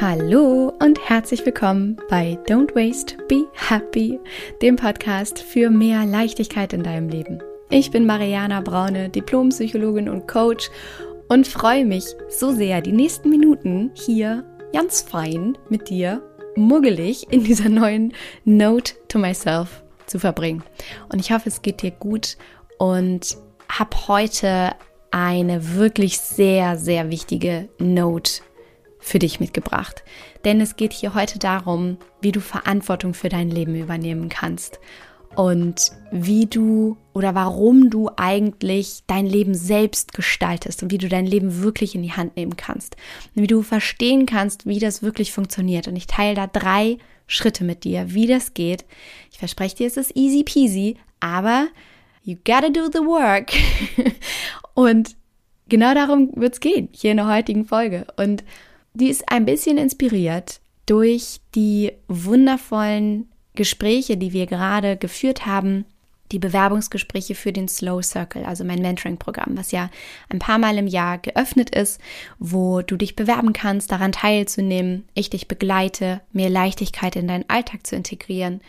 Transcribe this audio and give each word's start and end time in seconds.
Hallo 0.00 0.72
und 0.80 1.00
herzlich 1.08 1.44
willkommen 1.44 1.96
bei 2.08 2.38
Don't 2.46 2.72
Waste, 2.76 3.16
Be 3.26 3.48
Happy, 3.52 4.20
dem 4.62 4.76
Podcast 4.76 5.40
für 5.40 5.70
mehr 5.70 6.06
Leichtigkeit 6.06 6.72
in 6.72 6.84
deinem 6.84 7.08
Leben. 7.08 7.42
Ich 7.68 7.90
bin 7.90 8.06
Mariana 8.06 8.60
Braune, 8.60 9.08
Diplompsychologin 9.08 10.08
und 10.08 10.28
Coach 10.28 10.70
und 11.26 11.48
freue 11.48 11.84
mich 11.84 12.04
so 12.28 12.52
sehr, 12.52 12.80
die 12.80 12.92
nächsten 12.92 13.28
Minuten 13.28 13.90
hier 13.94 14.44
ganz 14.72 15.02
fein 15.02 15.58
mit 15.68 15.88
dir, 15.88 16.22
muggelig 16.54 17.26
in 17.32 17.42
dieser 17.42 17.68
neuen 17.68 18.12
Note 18.44 18.92
to 19.08 19.18
Myself 19.18 19.82
zu 20.06 20.20
verbringen. 20.20 20.62
Und 21.08 21.18
ich 21.18 21.32
hoffe, 21.32 21.48
es 21.48 21.60
geht 21.60 21.82
dir 21.82 21.90
gut 21.90 22.36
und 22.78 23.36
habe 23.68 23.96
heute 24.06 24.76
eine 25.10 25.74
wirklich 25.74 26.20
sehr, 26.20 26.76
sehr 26.76 27.10
wichtige 27.10 27.68
Note 27.80 28.42
für 29.00 29.18
dich 29.18 29.40
mitgebracht. 29.40 30.02
Denn 30.44 30.60
es 30.60 30.76
geht 30.76 30.92
hier 30.92 31.14
heute 31.14 31.38
darum, 31.38 31.98
wie 32.20 32.32
du 32.32 32.40
Verantwortung 32.40 33.14
für 33.14 33.28
dein 33.28 33.50
Leben 33.50 33.74
übernehmen 33.74 34.28
kannst 34.28 34.80
und 35.34 35.92
wie 36.10 36.46
du 36.46 36.96
oder 37.12 37.34
warum 37.34 37.90
du 37.90 38.10
eigentlich 38.16 39.02
dein 39.06 39.26
Leben 39.26 39.54
selbst 39.54 40.12
gestaltest 40.12 40.82
und 40.82 40.90
wie 40.90 40.98
du 40.98 41.08
dein 41.08 41.26
Leben 41.26 41.62
wirklich 41.62 41.94
in 41.94 42.02
die 42.02 42.12
Hand 42.12 42.36
nehmen 42.36 42.56
kannst 42.56 42.96
und 43.34 43.42
wie 43.42 43.46
du 43.46 43.62
verstehen 43.62 44.26
kannst, 44.26 44.66
wie 44.66 44.78
das 44.78 45.02
wirklich 45.02 45.32
funktioniert. 45.32 45.86
Und 45.86 45.96
ich 45.96 46.06
teile 46.06 46.34
da 46.34 46.46
drei 46.46 46.98
Schritte 47.26 47.62
mit 47.62 47.84
dir, 47.84 48.14
wie 48.14 48.26
das 48.26 48.54
geht. 48.54 48.84
Ich 49.30 49.38
verspreche 49.38 49.76
dir, 49.76 49.86
es 49.86 49.96
ist 49.96 50.16
easy 50.16 50.42
peasy, 50.42 50.96
aber 51.20 51.68
you 52.24 52.36
gotta 52.44 52.70
do 52.70 52.86
the 52.92 53.00
work. 53.00 53.52
und 54.74 55.14
genau 55.68 55.94
darum 55.94 56.30
wird 56.34 56.54
es 56.54 56.60
gehen, 56.60 56.88
hier 56.92 57.12
in 57.12 57.18
der 57.18 57.28
heutigen 57.28 57.66
Folge. 57.66 58.06
Und 58.16 58.42
die 58.98 59.08
ist 59.08 59.30
ein 59.30 59.44
bisschen 59.44 59.78
inspiriert 59.78 60.60
durch 60.86 61.40
die 61.54 61.92
wundervollen 62.08 63.28
Gespräche, 63.54 64.16
die 64.16 64.32
wir 64.32 64.46
gerade 64.46 64.96
geführt 64.96 65.46
haben, 65.46 65.84
die 66.32 66.38
Bewerbungsgespräche 66.38 67.34
für 67.34 67.52
den 67.52 67.68
Slow 67.68 68.02
Circle, 68.02 68.44
also 68.44 68.64
mein 68.64 68.82
Mentoring-Programm, 68.82 69.56
was 69.56 69.70
ja 69.70 69.90
ein 70.28 70.38
paar 70.38 70.58
Mal 70.58 70.76
im 70.76 70.86
Jahr 70.86 71.18
geöffnet 71.18 71.74
ist, 71.74 72.00
wo 72.38 72.82
du 72.82 72.96
dich 72.96 73.16
bewerben 73.16 73.52
kannst, 73.52 73.90
daran 73.92 74.12
teilzunehmen, 74.12 75.08
ich 75.14 75.30
dich 75.30 75.48
begleite, 75.48 76.20
mehr 76.32 76.50
Leichtigkeit 76.50 77.16
in 77.16 77.28
deinen 77.28 77.48
Alltag 77.48 77.86
zu 77.86 77.96
integrieren. 77.96 78.60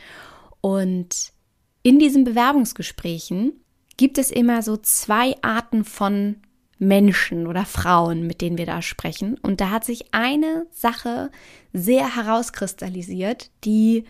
Und 0.61 1.33
in 1.83 1.99
diesen 1.99 2.23
Bewerbungsgesprächen 2.23 3.53
gibt 3.97 4.17
es 4.17 4.31
immer 4.31 4.61
so 4.61 4.77
zwei 4.77 5.35
Arten 5.41 5.83
von 5.83 6.37
Menschen 6.79 7.45
oder 7.45 7.65
Frauen, 7.65 8.25
mit 8.25 8.41
denen 8.41 8.57
wir 8.57 8.65
da 8.65 8.81
sprechen. 8.81 9.37
Und 9.41 9.61
da 9.61 9.69
hat 9.69 9.83
sich 9.83 10.13
eine 10.13 10.65
Sache 10.71 11.29
sehr 11.73 12.15
herauskristallisiert, 12.15 13.51
die 13.65 14.05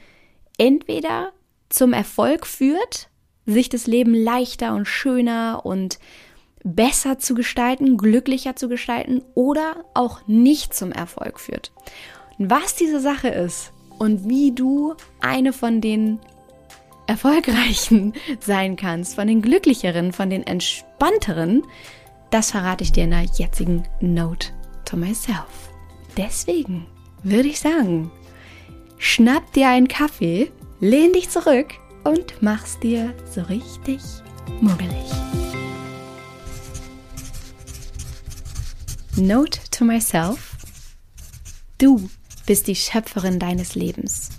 entweder 0.57 1.31
zum 1.69 1.93
Erfolg 1.93 2.45
führt, 2.45 3.09
sich 3.45 3.69
das 3.69 3.87
Leben 3.87 4.13
leichter 4.13 4.75
und 4.75 4.85
schöner 4.85 5.65
und 5.65 5.99
besser 6.63 7.19
zu 7.19 7.33
gestalten, 7.33 7.97
glücklicher 7.97 8.55
zu 8.55 8.69
gestalten 8.69 9.23
oder 9.33 9.85
auch 9.93 10.27
nicht 10.27 10.73
zum 10.73 10.91
Erfolg 10.91 11.39
führt. 11.39 11.71
Und 12.37 12.51
was 12.51 12.75
diese 12.75 12.99
Sache 12.99 13.29
ist 13.29 13.71
und 13.97 14.29
wie 14.29 14.51
du 14.51 14.95
eine 15.21 15.53
von 15.53 15.81
den 15.81 16.19
erfolgreichen 17.07 18.13
sein 18.39 18.75
kannst, 18.75 19.15
von 19.15 19.27
den 19.27 19.41
glücklicheren, 19.41 20.11
von 20.13 20.29
den 20.29 20.45
entspannteren, 20.45 21.63
das 22.31 22.51
verrate 22.51 22.83
ich 22.83 22.91
dir 22.91 23.05
in 23.05 23.11
der 23.11 23.23
jetzigen 23.23 23.83
Note 24.01 24.49
to 24.85 24.97
myself. 24.97 25.69
Deswegen 26.17 26.85
würde 27.23 27.49
ich 27.49 27.59
sagen, 27.59 28.11
schnapp 28.97 29.51
dir 29.53 29.69
einen 29.69 29.87
Kaffee, 29.87 30.51
lehn 30.79 31.13
dich 31.13 31.29
zurück 31.29 31.67
und 32.03 32.41
mach's 32.41 32.79
dir 32.79 33.13
so 33.29 33.41
richtig 33.41 34.01
muggelig. 34.61 35.05
Note 39.15 39.59
to 39.71 39.83
myself. 39.83 40.57
Du 41.77 42.09
bist 42.45 42.67
die 42.67 42.75
Schöpferin 42.75 43.39
deines 43.39 43.75
Lebens. 43.75 44.29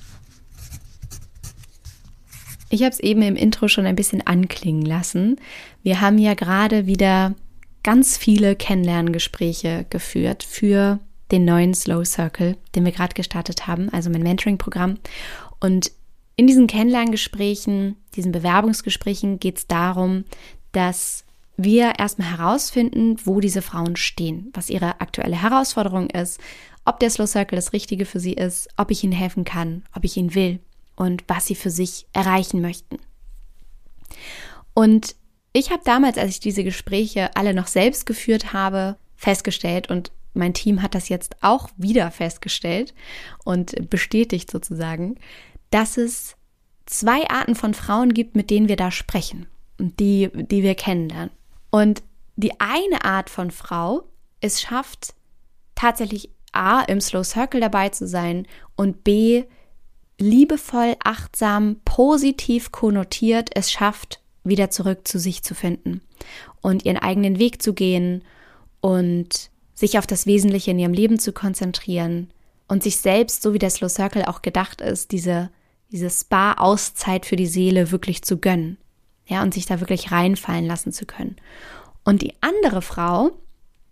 Ich 2.71 2.83
habe 2.83 2.93
es 2.93 3.01
eben 3.01 3.23
im 3.23 3.37
Intro 3.37 3.69
schon 3.69 3.85
ein 3.85 3.97
bisschen 3.97 4.27
anklingen 4.27 4.87
lassen. 4.87 5.41
Wir 5.83 6.01
haben 6.01 6.19
ja 6.19 6.35
gerade 6.35 6.87
wieder 6.87 7.35
ganz 7.83 8.17
viele 8.17 8.57
Kennenlerngespräche 8.57 9.87
geführt 9.91 10.43
für 10.43 11.01
den 11.31 11.45
neuen 11.45 11.75
Slow 11.75 12.05
Circle, 12.05 12.57
den 12.75 12.85
wir 12.85 12.93
gerade 12.93 13.15
gestartet 13.15 13.67
haben, 13.67 13.89
also 13.91 14.11
mein 14.11 14.23
Mentoring-Programm. 14.23 14.99
Und 15.61 15.93
in 16.37 16.47
diesen 16.47 16.67
Kennenlerngesprächen, 16.67 17.97
diesen 18.15 18.33
Bewerbungsgesprächen 18.33 19.39
geht 19.39 19.59
es 19.59 19.67
darum, 19.67 20.25
dass 20.73 21.25
wir 21.57 21.99
erstmal 21.99 22.31
herausfinden, 22.39 23.17
wo 23.25 23.41
diese 23.41 23.63
Frauen 23.63 23.97
stehen, 23.97 24.51
was 24.55 24.71
ihre 24.71 25.01
aktuelle 25.01 25.41
Herausforderung 25.41 26.09
ist, 26.09 26.41
ob 26.85 26.99
der 26.99 27.11
Slow 27.11 27.27
Circle 27.27 27.57
das 27.57 27.73
Richtige 27.73 28.07
für 28.07 28.21
sie 28.21 28.33
ist, 28.33 28.69
ob 28.77 28.91
ich 28.91 29.05
ihnen 29.05 29.13
helfen 29.13 29.45
kann, 29.45 29.85
ob 29.95 30.05
ich 30.05 30.17
ihnen 30.17 30.35
will 30.35 30.61
und 30.97 31.25
was 31.29 31.47
sie 31.47 31.55
für 31.55 31.71
sich 31.71 32.07
erreichen 32.13 32.61
möchten. 32.61 32.97
Und 34.73 35.15
ich 35.53 35.71
habe 35.71 35.83
damals, 35.85 36.19
als 36.19 36.31
ich 36.31 36.41
diese 36.41 36.65
Gespräche 36.65 37.35
alle 37.37 37.55
noch 37.55 37.67
selbst 37.67 38.07
geführt 38.07 38.53
habe, 38.53 38.97
festgestellt 39.17 39.91
und 39.91 40.13
mein 40.33 40.55
Team 40.55 40.83
hat 40.83 40.95
das 40.95 41.09
jetzt 41.09 41.37
auch 41.43 41.69
wieder 41.77 42.11
festgestellt 42.11 42.95
und 43.45 43.91
bestätigt 43.91 44.51
sozusagen, 44.51 45.17
dass 45.71 45.97
es 45.97 46.37
zwei 46.87 47.29
Arten 47.29 47.55
von 47.55 47.75
Frauen 47.75 48.15
gibt, 48.15 48.37
mit 48.37 48.51
denen 48.51 48.69
wir 48.69 48.77
da 48.77 48.91
sprechen 48.91 49.47
und 49.79 49.99
die, 49.99 50.31
die 50.33 50.63
wir 50.63 50.75
kennenlernen. 50.75 51.31
Und 51.71 52.03
die 52.37 52.61
eine 52.61 53.05
Art 53.05 53.29
von 53.29 53.51
Frau 53.51 54.05
es 54.41 54.61
schafft, 54.61 55.15
tatsächlich 55.75 56.31
A, 56.53 56.81
im 56.83 57.01
Slow 57.01 57.25
Circle 57.25 57.61
dabei 57.61 57.91
zu 57.91 58.07
sein 58.07 58.47
und 58.77 59.05
B, 59.05 59.45
liebevoll, 60.19 60.97
achtsam, 61.03 61.81
positiv 61.85 62.73
konnotiert 62.73 63.51
es 63.55 63.71
schafft, 63.71 64.21
wieder 64.45 64.71
zurück 64.71 65.07
zu 65.07 65.19
sich 65.19 65.43
zu 65.43 65.55
finden 65.55 66.01
und 66.61 66.85
ihren 66.85 66.97
eigenen 66.97 67.39
Weg 67.39 67.63
zu 67.63 67.75
gehen 67.75 68.23
und 68.81 69.51
sich 69.75 69.99
auf 69.99 70.07
das 70.07 70.27
Wesentliche 70.27 70.71
in 70.71 70.79
ihrem 70.79 70.93
Leben 70.93 71.19
zu 71.19 71.33
konzentrieren 71.33 72.31
und 72.69 72.83
sich 72.83 72.99
selbst, 72.99 73.43
so 73.43 73.53
wie 73.53 73.59
der 73.59 73.71
Slow 73.71 73.89
Circle 73.89 74.25
auch 74.25 74.43
gedacht 74.43 74.81
ist, 74.81 75.13
diese, 75.13 75.51
diese 75.91 76.11
Spa-Auszeit 76.11 77.27
für 77.27 77.37
die 77.37 77.47
Seele 77.47 77.91
wirklich 77.91 78.23
zu 78.23 78.39
gönnen. 78.39 78.77
Ja, 79.27 79.43
und 79.43 79.55
sich 79.55 79.65
da 79.65 79.79
wirklich 79.81 80.11
reinfallen 80.11 80.67
lassen 80.67 80.93
zu 80.93 81.07
können. 81.07 81.37
Und 82.05 82.23
die 82.23 82.35
andere 82.41 82.83
Frau 82.83 83.31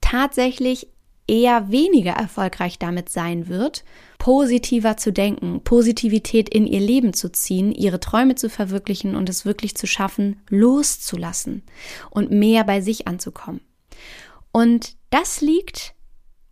tatsächlich 0.00 0.88
eher 1.28 1.70
weniger 1.70 2.12
erfolgreich 2.12 2.78
damit 2.78 3.10
sein 3.10 3.48
wird, 3.48 3.84
positiver 4.18 4.96
zu 4.96 5.12
denken, 5.12 5.60
Positivität 5.62 6.48
in 6.48 6.66
ihr 6.66 6.80
Leben 6.80 7.12
zu 7.12 7.30
ziehen, 7.30 7.72
ihre 7.72 8.00
Träume 8.00 8.34
zu 8.34 8.50
verwirklichen 8.50 9.14
und 9.14 9.28
es 9.28 9.44
wirklich 9.44 9.76
zu 9.76 9.86
schaffen, 9.86 10.40
loszulassen 10.48 11.62
und 12.10 12.30
mehr 12.30 12.64
bei 12.64 12.80
sich 12.80 13.06
anzukommen. 13.06 13.60
Und 14.50 14.96
das 15.10 15.40
liegt 15.40 15.94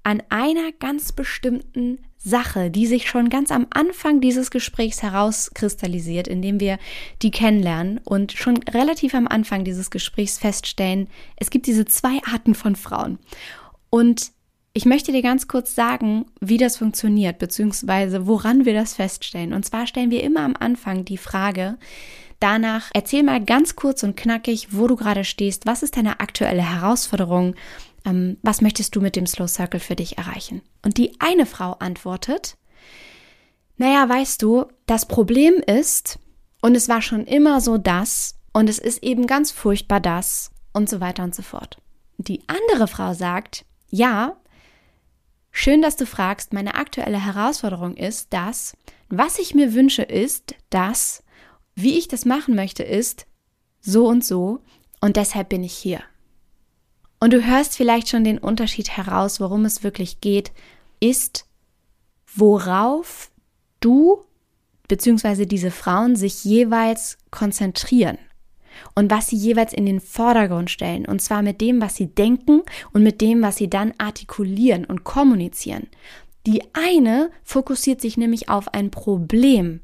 an 0.05 0.23
einer 0.29 0.71
ganz 0.79 1.11
bestimmten 1.11 1.99
Sache, 2.17 2.71
die 2.71 2.87
sich 2.87 3.09
schon 3.09 3.29
ganz 3.29 3.51
am 3.51 3.67
Anfang 3.71 4.21
dieses 4.21 4.51
Gesprächs 4.51 5.03
herauskristallisiert, 5.03 6.29
indem 6.29 6.61
wir 6.61 6.79
die 7.23 7.31
kennenlernen 7.31 7.99
und 8.05 8.33
schon 8.33 8.59
relativ 8.59 9.15
am 9.15 9.27
Anfang 9.27 9.65
dieses 9.65 9.91
Gesprächs 9.91 10.39
feststellen, 10.39 11.09
es 11.37 11.51
gibt 11.51 11.67
diese 11.67 11.85
zwei 11.87 12.21
Arten 12.25 12.55
von 12.55 12.77
Frauen. 12.77 13.19
Und 13.91 14.33
ich 14.77 14.85
möchte 14.85 15.11
dir 15.11 15.23
ganz 15.23 15.49
kurz 15.49 15.75
sagen, 15.75 16.27
wie 16.39 16.59
das 16.59 16.77
funktioniert, 16.77 17.39
beziehungsweise 17.39 18.27
woran 18.27 18.67
wir 18.67 18.75
das 18.75 18.93
feststellen. 18.93 19.55
Und 19.55 19.65
zwar 19.65 19.87
stellen 19.87 20.11
wir 20.11 20.23
immer 20.23 20.41
am 20.41 20.55
Anfang 20.55 21.07
die 21.07 21.17
Frage, 21.17 21.79
danach 22.41 22.91
erzähl 22.93 23.23
mal 23.23 23.43
ganz 23.43 23.75
kurz 23.75 24.03
und 24.03 24.19
knackig, 24.19 24.69
wo 24.73 24.87
du 24.87 24.95
gerade 24.95 25.25
stehst, 25.25 25.65
was 25.65 25.83
ist 25.83 25.97
deine 25.97 26.21
aktuelle 26.21 26.61
Herausforderung, 26.61 27.55
ähm, 28.05 28.37
was 28.43 28.61
möchtest 28.61 28.95
du 28.95 29.01
mit 29.01 29.17
dem 29.17 29.27
Slow 29.27 29.49
Circle 29.49 29.81
für 29.81 29.97
dich 29.97 30.19
erreichen? 30.19 30.61
Und 30.85 30.99
die 30.99 31.19
eine 31.21 31.47
Frau 31.47 31.73
antwortet, 31.79 32.59
naja, 33.79 34.07
weißt 34.07 34.43
du, 34.43 34.67
das 34.85 35.09
Problem 35.09 35.55
ist, 35.67 36.19
und 36.61 36.75
es 36.75 36.87
war 36.87 37.01
schon 37.01 37.25
immer 37.25 37.63
so 37.63 37.79
das, 37.79 38.35
und 38.53 38.69
es 38.69 38.79
ist 38.79 39.03
eben 39.03 39.27
ganz 39.27 39.53
furchtbar 39.53 40.01
das, 40.01 40.51
und 40.75 40.91
so 40.91 41.01
weiter 41.01 41.25
und 41.25 41.35
so 41.35 41.41
fort. 41.41 41.79
Die 42.19 42.43
andere 42.47 42.89
Frau 42.89 43.15
sagt, 43.15 43.65
ja, 43.89 44.37
Schön, 45.59 45.81
dass 45.81 45.97
du 45.97 46.05
fragst. 46.05 46.53
Meine 46.53 46.75
aktuelle 46.75 47.19
Herausforderung 47.19 47.97
ist, 47.97 48.35
dass, 48.35 48.77
was 49.09 49.39
ich 49.39 49.55
mir 49.55 49.73
wünsche, 49.73 50.03
ist, 50.03 50.55
dass, 50.69 51.25
wie 51.75 51.97
ich 51.97 52.09
das 52.09 52.27
machen 52.27 52.55
möchte, 52.55 52.83
ist 52.83 53.27
so 53.81 54.07
und 54.07 54.23
so 54.23 54.61
und 55.01 55.17
deshalb 55.17 55.49
bin 55.49 55.65
ich 55.65 55.73
hier. 55.73 56.03
Und 57.21 57.33
du 57.33 57.43
hörst 57.43 57.75
vielleicht 57.75 58.11
schon 58.11 58.23
den 58.23 58.37
Unterschied 58.37 58.91
heraus, 58.99 59.41
worum 59.41 59.65
es 59.65 59.83
wirklich 59.83 60.21
geht, 60.21 60.53
ist, 61.01 61.47
worauf 62.35 63.31
du 63.81 64.27
bzw. 64.89 65.47
diese 65.47 65.71
Frauen 65.71 66.17
sich 66.17 66.45
jeweils 66.45 67.17
konzentrieren 67.31 68.19
und 68.95 69.11
was 69.11 69.29
sie 69.29 69.37
jeweils 69.37 69.73
in 69.73 69.87
den 69.87 70.01
Vordergrund 70.01 70.71
stellen. 70.71 71.07
Und 71.07 71.21
zwar 71.21 71.43
mit 71.43 71.61
dem, 71.61 71.81
was 71.81 71.97
sie 71.97 72.07
denken 72.07 72.63
und 72.93 73.03
mit 73.03 73.21
dem, 73.21 73.43
was 73.43 73.57
sie 73.57 73.69
dann 73.69 73.95
artikulieren 73.99 74.85
und 74.85 75.05
kommunizieren. 75.05 75.89
Die 76.47 76.63
eine 76.73 77.31
fokussiert 77.43 78.01
sich 78.01 78.17
nämlich 78.17 78.49
auf 78.49 78.73
ein 78.73 78.91
Problem 78.91 79.81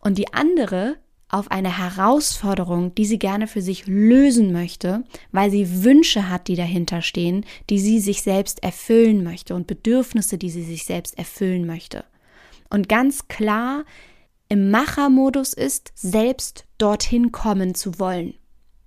und 0.00 0.18
die 0.18 0.32
andere 0.32 0.96
auf 1.34 1.50
eine 1.50 1.78
Herausforderung, 1.78 2.94
die 2.94 3.06
sie 3.06 3.18
gerne 3.18 3.48
für 3.48 3.62
sich 3.62 3.86
lösen 3.86 4.52
möchte, 4.52 5.02
weil 5.32 5.50
sie 5.50 5.82
Wünsche 5.82 6.28
hat, 6.28 6.46
die 6.46 6.54
dahinter 6.54 7.02
stehen, 7.02 7.44
die 7.70 7.80
sie 7.80 7.98
sich 7.98 8.22
selbst 8.22 8.62
erfüllen 8.62 9.24
möchte 9.24 9.54
und 9.54 9.66
Bedürfnisse, 9.66 10.38
die 10.38 10.50
sie 10.50 10.62
sich 10.62 10.84
selbst 10.84 11.18
erfüllen 11.18 11.66
möchte. 11.66 12.04
Und 12.70 12.88
ganz 12.88 13.26
klar 13.26 13.84
im 14.54 14.70
Machermodus 14.70 15.52
ist, 15.52 15.90
selbst 15.96 16.64
dorthin 16.78 17.32
kommen 17.32 17.74
zu 17.74 17.98
wollen. 17.98 18.34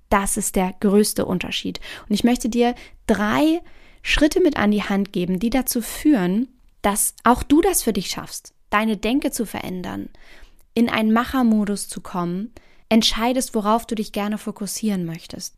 Das 0.07 0.37
ist 0.37 0.55
der 0.55 0.73
größte 0.79 1.25
Unterschied. 1.25 1.81
Und 2.07 2.15
ich 2.15 2.23
möchte 2.23 2.47
dir 2.47 2.73
drei 3.05 3.59
Schritte 4.01 4.39
mit 4.39 4.55
an 4.55 4.71
die 4.71 4.83
Hand 4.83 5.11
geben, 5.11 5.39
die 5.39 5.49
dazu 5.49 5.81
führen, 5.81 6.47
dass 6.81 7.15
auch 7.25 7.43
du 7.43 7.59
das 7.59 7.83
für 7.83 7.91
dich 7.91 8.07
schaffst, 8.07 8.53
deine 8.69 8.95
Denke 8.95 9.31
zu 9.31 9.45
verändern, 9.45 10.07
in 10.73 10.87
einen 10.89 11.11
Machermodus 11.11 11.89
zu 11.89 11.99
kommen, 11.99 12.53
entscheidest, 12.87 13.53
worauf 13.53 13.85
du 13.85 13.95
dich 13.95 14.13
gerne 14.13 14.37
fokussieren 14.37 15.05
möchtest. 15.05 15.57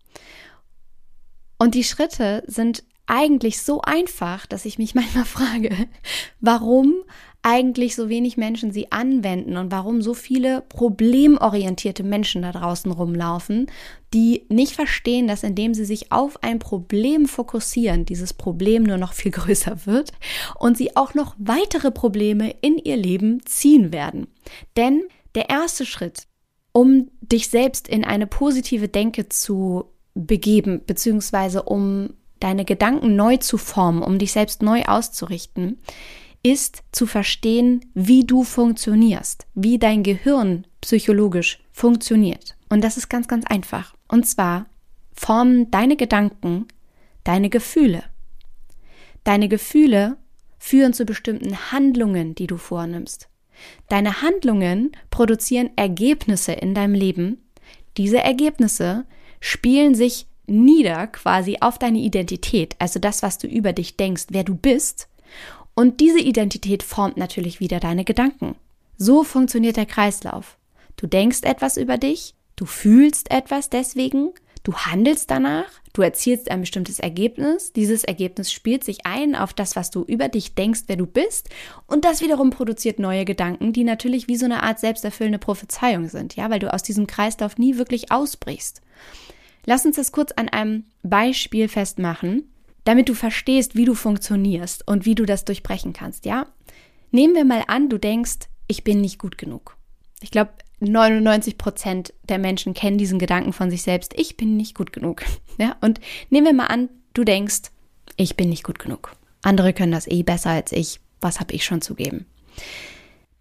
Und 1.60 1.76
die 1.76 1.84
Schritte 1.84 2.44
sind 2.48 2.84
eigentlich 3.10 3.62
so 3.62 3.82
einfach, 3.82 4.46
dass 4.46 4.66
ich 4.66 4.78
mich 4.78 4.96
manchmal 4.96 5.26
frage, 5.26 5.76
warum 6.40 6.94
eigentlich 7.42 7.96
so 7.96 8.10
wenig 8.10 8.36
Menschen 8.36 8.72
sie 8.72 8.92
anwenden 8.92 9.56
und 9.56 9.72
warum 9.72 10.02
so 10.02 10.14
viele 10.14 10.62
problemorientierte 10.68 12.04
Menschen 12.04 12.42
da 12.42 12.52
draußen 12.52 12.92
rumlaufen, 12.92 13.68
die 14.14 14.46
nicht 14.50 14.74
verstehen, 14.74 15.28
dass 15.28 15.44
indem 15.44 15.74
sie 15.74 15.86
sich 15.86 16.12
auf 16.12 16.44
ein 16.44 16.60
Problem 16.60 17.28
fokussieren, 17.28 18.06
dieses 18.06 18.34
Problem 18.34 18.84
nur 18.84 18.98
noch 18.98 19.14
viel 19.14 19.32
größer 19.40 19.86
wird 19.86 20.12
und 20.58 20.78
sie 20.78 20.98
auch 20.98 21.14
noch 21.14 21.36
weitere 21.38 21.92
Probleme 21.92 22.54
in 22.62 22.78
ihr 22.78 22.98
Leben 22.98 23.46
ziehen 23.46 23.94
werden. 23.94 24.28
Denn 24.76 25.04
der 25.36 25.50
erste 25.50 25.86
Schritt, 25.86 26.28
um 26.74 27.10
dich 27.22 27.48
selbst 27.48 27.88
in 27.88 28.04
eine 28.04 28.28
positive 28.28 28.90
Denke 28.90 29.30
zu 29.30 29.86
begeben, 30.14 30.82
beziehungsweise 30.86 31.64
um 31.64 32.14
deine 32.40 32.66
Gedanken 32.66 33.16
neu 33.16 33.38
zu 33.38 33.58
formen, 33.58 34.02
um 34.02 34.18
dich 34.18 34.32
selbst 34.32 34.62
neu 34.62 34.84
auszurichten, 34.84 35.80
ist 36.42 36.84
zu 36.92 37.06
verstehen, 37.06 37.86
wie 37.94 38.26
du 38.26 38.44
funktionierst, 38.44 39.46
wie 39.56 39.78
dein 39.78 40.04
Gehirn 40.04 40.66
psychologisch 40.82 41.60
funktioniert. 41.72 42.56
Und 42.70 42.84
das 42.84 42.98
ist 42.98 43.10
ganz, 43.10 43.28
ganz 43.28 43.46
einfach. 43.46 43.94
Und 44.08 44.28
zwar 44.28 44.68
formen 45.14 45.70
deine 45.72 45.98
Gedanken 45.98 46.68
deine 47.24 47.50
Gefühle. 47.50 48.04
Deine 49.24 49.50
Gefühle 49.50 50.18
führen 50.58 50.94
zu 50.94 51.06
bestimmten 51.06 51.72
Handlungen, 51.72 52.36
die 52.36 52.48
du 52.48 52.58
vornimmst. 52.58 53.30
Deine 53.88 54.22
Handlungen 54.22 54.94
produzieren 55.10 55.70
Ergebnisse 55.76 56.54
in 56.54 56.74
deinem 56.74 56.94
Leben. 56.94 57.38
Diese 57.98 58.20
Ergebnisse 58.20 59.06
spielen 59.42 59.96
sich 59.96 60.28
nieder 60.50 61.08
quasi 61.08 61.58
auf 61.62 61.78
deine 61.78 62.00
Identität, 62.00 62.76
also 62.80 63.00
das, 63.00 63.24
was 63.24 63.38
du 63.38 63.48
über 63.48 63.74
dich 63.74 63.98
denkst, 63.98 64.28
wer 64.30 64.44
du 64.44 64.56
bist. 64.56 65.08
Und 65.76 66.00
diese 66.02 66.20
Identität 66.20 66.84
formt 66.84 67.18
natürlich 67.18 67.60
wieder 67.60 67.80
deine 67.80 68.04
Gedanken. 68.04 68.56
So 68.98 69.24
funktioniert 69.24 69.78
der 69.78 69.86
Kreislauf. 69.86 70.58
Du 70.98 71.08
denkst 71.08 71.44
etwas 71.44 71.78
über 71.78 71.98
dich, 71.98 72.36
du 72.58 72.66
fühlst 72.66 73.32
etwas 73.32 73.70
deswegen, 73.70 74.32
du 74.64 74.74
handelst 74.74 75.32
danach, 75.32 75.72
du 75.94 76.02
erzielst 76.02 76.52
ein 76.52 76.60
bestimmtes 76.60 77.00
Ergebnis, 77.00 77.72
dieses 77.72 78.04
Ergebnis 78.04 78.52
spielt 78.52 78.84
sich 78.84 79.06
ein 79.06 79.36
auf 79.36 79.54
das, 79.54 79.78
was 79.78 79.90
du 79.90 80.04
über 80.04 80.28
dich 80.28 80.56
denkst, 80.56 80.82
wer 80.88 80.98
du 80.98 81.06
bist, 81.06 81.48
und 81.88 82.04
das 82.04 82.20
wiederum 82.22 82.50
produziert 82.50 83.00
neue 83.00 83.24
Gedanken, 83.24 83.72
die 83.72 83.86
natürlich 83.86 84.28
wie 84.28 84.36
so 84.36 84.46
eine 84.46 84.64
Art 84.64 84.80
selbsterfüllende 84.80 85.40
Prophezeiung 85.40 86.10
sind, 86.10 86.36
ja, 86.36 86.50
weil 86.50 86.60
du 86.60 86.74
aus 86.74 86.84
diesem 86.84 87.08
Kreislauf 87.08 87.58
nie 87.58 87.78
wirklich 87.78 88.12
ausbrichst. 88.12 88.82
Lass 89.70 89.86
uns 89.86 89.98
das 89.98 90.12
kurz 90.12 90.32
an 90.32 90.50
einem 90.50 90.86
Beispiel 91.04 91.68
festmachen 91.68 92.50
damit 92.90 93.08
du 93.08 93.14
verstehst, 93.14 93.76
wie 93.76 93.86
du 93.86 93.94
funktionierst 93.94 94.88
und 94.88 95.06
wie 95.06 95.14
du 95.14 95.26
das 95.26 95.46
durchbrechen 95.46 95.94
kannst, 95.94 96.26
ja? 96.26 96.48
Nehmen 97.12 97.36
wir 97.36 97.46
mal 97.46 97.64
an, 97.68 97.88
du 97.88 98.00
denkst, 98.00 98.50
ich 98.68 98.84
bin 98.84 99.00
nicht 99.00 99.20
gut 99.20 99.38
genug. 99.38 99.78
Ich 100.22 100.32
glaube, 100.32 100.52
99 100.80 101.60
Prozent 101.60 102.16
der 102.24 102.40
Menschen 102.40 102.74
kennen 102.74 102.98
diesen 102.98 103.20
Gedanken 103.20 103.54
von 103.54 103.70
sich 103.70 103.84
selbst, 103.84 104.14
ich 104.18 104.38
bin 104.38 104.58
nicht 104.58 104.76
gut 104.76 104.92
genug. 104.92 105.24
Ja? 105.60 105.76
Und 105.82 106.00
nehmen 106.30 106.48
wir 106.48 106.54
mal 106.54 106.68
an, 106.68 106.88
du 107.14 107.26
denkst, 107.26 107.72
ich 108.16 108.38
bin 108.38 108.48
nicht 108.48 108.64
gut 108.64 108.80
genug. 108.80 109.12
Andere 109.44 109.74
können 109.74 109.92
das 109.92 110.08
eh 110.08 110.24
besser 110.24 110.52
als 110.52 110.72
ich. 110.72 111.02
Was 111.20 111.42
habe 111.42 111.54
ich 111.54 111.66
schon 111.66 111.82
zu 111.82 111.96
geben? 111.96 112.26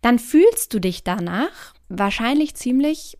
Dann 0.03 0.19
fühlst 0.19 0.75
du 0.75 0.81
dich 0.81 1.05
danach 1.05 1.75
wahrscheinlich 1.89 2.57
ziemlich 2.57 3.17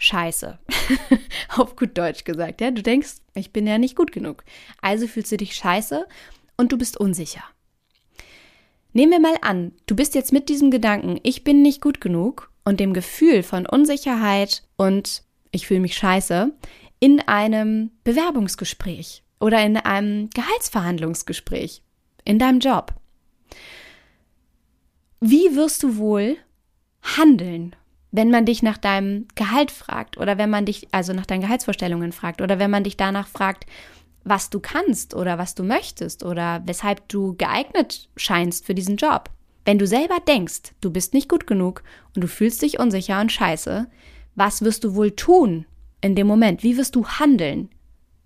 scheiße. 0.00 0.58
Auf 1.56 1.76
gut 1.76 1.96
Deutsch 1.96 2.24
gesagt, 2.24 2.60
ja. 2.60 2.70
Du 2.72 2.82
denkst, 2.82 3.16
ich 3.34 3.52
bin 3.52 3.66
ja 3.66 3.78
nicht 3.78 3.94
gut 3.94 4.10
genug. 4.10 4.44
Also 4.80 5.06
fühlst 5.06 5.30
du 5.30 5.36
dich 5.36 5.54
scheiße 5.54 6.06
und 6.56 6.72
du 6.72 6.78
bist 6.78 6.96
unsicher. 6.96 7.44
Nehmen 8.92 9.12
wir 9.12 9.20
mal 9.20 9.36
an, 9.42 9.72
du 9.86 9.94
bist 9.94 10.16
jetzt 10.16 10.32
mit 10.32 10.48
diesem 10.48 10.72
Gedanken, 10.72 11.20
ich 11.22 11.44
bin 11.44 11.62
nicht 11.62 11.80
gut 11.80 12.00
genug 12.00 12.50
und 12.64 12.80
dem 12.80 12.92
Gefühl 12.92 13.44
von 13.44 13.66
Unsicherheit 13.66 14.64
und 14.76 15.22
ich 15.52 15.68
fühle 15.68 15.80
mich 15.80 15.94
scheiße 15.94 16.52
in 16.98 17.20
einem 17.20 17.92
Bewerbungsgespräch 18.02 19.22
oder 19.38 19.64
in 19.64 19.76
einem 19.76 20.28
Gehaltsverhandlungsgespräch 20.30 21.82
in 22.24 22.38
deinem 22.40 22.58
Job. 22.58 22.94
Wie 25.20 25.54
wirst 25.54 25.82
du 25.82 25.96
wohl 25.96 26.36
handeln 27.02 27.76
wenn 28.12 28.30
man 28.30 28.44
dich 28.44 28.62
nach 28.62 28.78
deinem 28.78 29.26
Gehalt 29.34 29.70
fragt 29.70 30.16
oder 30.18 30.38
wenn 30.38 30.50
man 30.50 30.66
dich, 30.66 30.88
also 30.90 31.12
nach 31.12 31.26
deinen 31.26 31.42
Gehaltsvorstellungen 31.42 32.12
fragt 32.12 32.40
oder 32.40 32.58
wenn 32.58 32.70
man 32.70 32.84
dich 32.84 32.96
danach 32.96 33.28
fragt, 33.28 33.66
was 34.24 34.50
du 34.50 34.60
kannst 34.60 35.14
oder 35.14 35.38
was 35.38 35.54
du 35.54 35.62
möchtest 35.62 36.24
oder 36.24 36.62
weshalb 36.66 37.08
du 37.08 37.34
geeignet 37.36 38.08
scheinst 38.16 38.66
für 38.66 38.74
diesen 38.74 38.96
Job. 38.96 39.30
Wenn 39.64 39.78
du 39.78 39.86
selber 39.86 40.18
denkst, 40.26 40.72
du 40.80 40.90
bist 40.90 41.14
nicht 41.14 41.28
gut 41.28 41.46
genug 41.46 41.82
und 42.14 42.22
du 42.22 42.28
fühlst 42.28 42.62
dich 42.62 42.78
unsicher 42.78 43.20
und 43.20 43.32
scheiße, 43.32 43.88
was 44.34 44.62
wirst 44.62 44.84
du 44.84 44.94
wohl 44.94 45.12
tun 45.12 45.66
in 46.00 46.14
dem 46.14 46.26
Moment? 46.26 46.62
Wie 46.62 46.76
wirst 46.76 46.96
du 46.96 47.06
handeln? 47.06 47.68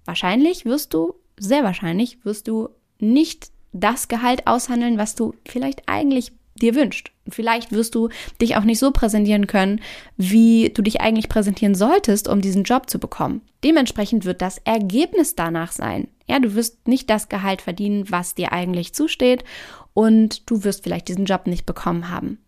Wahrscheinlich 0.04 0.64
wirst 0.64 0.94
du, 0.94 1.14
sehr 1.38 1.64
wahrscheinlich 1.64 2.24
wirst 2.24 2.48
du 2.48 2.70
nicht 2.98 3.50
das 3.72 4.08
Gehalt 4.08 4.46
aushandeln, 4.46 4.98
was 4.98 5.14
du 5.14 5.34
vielleicht 5.46 5.88
eigentlich 5.88 6.32
dir 6.60 6.74
wünscht. 6.74 7.12
Vielleicht 7.28 7.72
wirst 7.72 7.94
du 7.94 8.08
dich 8.40 8.56
auch 8.56 8.64
nicht 8.64 8.78
so 8.78 8.90
präsentieren 8.90 9.46
können, 9.46 9.80
wie 10.16 10.70
du 10.70 10.82
dich 10.82 11.00
eigentlich 11.00 11.28
präsentieren 11.28 11.74
solltest, 11.74 12.28
um 12.28 12.40
diesen 12.40 12.64
Job 12.64 12.88
zu 12.88 12.98
bekommen. 12.98 13.42
Dementsprechend 13.62 14.24
wird 14.24 14.42
das 14.42 14.58
Ergebnis 14.58 15.34
danach 15.34 15.72
sein. 15.72 16.08
Ja, 16.28 16.38
du 16.38 16.54
wirst 16.54 16.86
nicht 16.88 17.10
das 17.10 17.28
Gehalt 17.28 17.62
verdienen, 17.62 18.10
was 18.10 18.34
dir 18.34 18.52
eigentlich 18.52 18.94
zusteht 18.94 19.44
und 19.92 20.48
du 20.50 20.64
wirst 20.64 20.82
vielleicht 20.84 21.08
diesen 21.08 21.24
Job 21.24 21.46
nicht 21.46 21.66
bekommen 21.66 22.10
haben. 22.10 22.38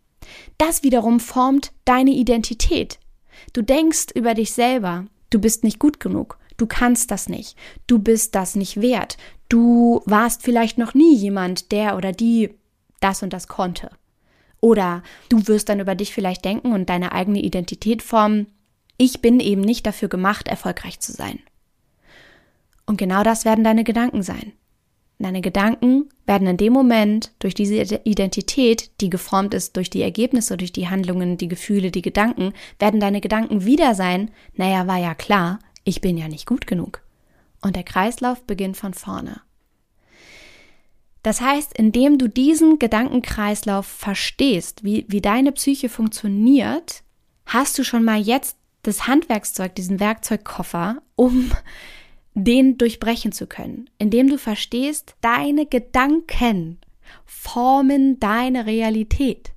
Das 0.59 0.83
wiederum 0.83 1.21
formt 1.21 1.73
deine 1.85 2.11
Identität. 2.11 2.99
Du 3.53 3.63
denkst 3.63 4.07
über 4.15 4.35
dich 4.35 4.53
selber, 4.53 5.07
du 5.31 5.39
bist 5.39 5.63
nicht 5.63 5.79
gut 5.79 6.01
genug, 6.01 6.39
du 6.57 6.67
kannst 6.67 7.11
das 7.11 7.29
nicht, 7.29 7.57
du 7.87 7.99
bist 7.99 8.35
das 8.35 8.57
nicht 8.57 8.81
wert, 8.81 9.19
du 9.49 10.03
warst 10.05 10.43
vielleicht 10.43 10.79
noch 10.79 10.95
nie 10.95 11.15
jemand, 11.15 11.71
der 11.71 11.97
oder 11.97 12.13
die 12.13 12.55
das 13.07 13.23
und 13.23 13.33
das 13.33 13.49
konnte. 13.49 13.91
Oder 14.61 15.03
du 15.29 15.47
wirst 15.47 15.69
dann 15.69 15.81
über 15.81 15.95
dich 15.95 16.13
vielleicht 16.13 16.45
denken 16.45 16.73
und 16.73 16.89
deine 16.89 17.13
eigene 17.13 17.41
Identität 17.41 18.03
formen, 18.03 18.49
ich 18.99 19.21
bin 19.21 19.41
eben 19.41 19.61
nicht 19.61 19.87
dafür 19.87 20.09
gemacht, 20.09 20.49
erfolgreich 20.49 21.01
zu 21.01 21.13
sein. 21.13 21.39
Und 22.87 22.97
genau 22.97 23.23
das 23.23 23.45
werden 23.45 23.65
deine 23.65 23.85
Gedanken 23.85 24.23
sein. 24.23 24.53
Deine 25.19 25.41
Gedanken 25.41 26.11
werden 26.27 26.47
in 26.47 26.57
dem 26.57 26.73
Moment 26.73 27.33
durch 27.39 27.55
diese 27.55 27.77
Identität, 28.05 28.91
die 29.01 29.09
geformt 29.09 29.55
ist 29.55 29.77
durch 29.77 29.89
die 29.89 30.03
Ergebnisse, 30.03 30.57
durch 30.57 30.73
die 30.73 30.89
Handlungen, 30.89 31.39
die 31.39 31.49
Gefühle, 31.49 31.91
die 31.91 32.03
Gedanken, 32.03 32.53
werden 32.79 33.01
deine 33.01 33.21
Gedanken 33.21 33.65
wieder 33.65 33.95
sein, 33.95 34.31
naja, 34.55 34.87
war 34.87 34.99
ja 34.99 35.15
klar, 35.15 35.59
ich 35.85 36.01
bin 36.01 36.19
ja 36.19 36.29
nicht 36.29 36.47
gut 36.47 36.67
genug. 36.67 37.03
Und 37.63 37.77
der 37.77 37.85
Kreislauf 37.85 38.43
beginnt 38.45 38.77
von 38.77 38.93
vorne. 38.93 39.41
Das 41.27 41.41
heißt, 41.41 41.77
indem 41.77 42.19
du 42.19 42.29
diesen 42.29 42.79
Gedankenkreislauf 42.79 43.85
verstehst, 43.85 44.85
wie, 44.85 45.07
wie 45.09 45.21
deine 45.21 45.51
Psyche 45.51 45.89
funktioniert, 45.89 47.03
hast 47.47 47.77
du 47.77 47.83
schon 47.83 48.05
mal 48.05 48.21
jetzt 48.21 48.57
das 48.83 49.09
Handwerkszeug, 49.09 49.75
diesen 49.75 49.99
Werkzeugkoffer, 49.99 51.03
um 51.17 51.51
den 52.35 52.79
durchbrechen 52.79 53.33
zu 53.33 53.49
können. 53.49 53.91
Indem 53.99 54.29
du 54.29 54.39
verstehst, 54.39 55.17
deine 55.21 55.67
Gedanken 55.67 56.79
formen 57.25 58.21
deine 58.21 58.67
Realität. 58.67 59.51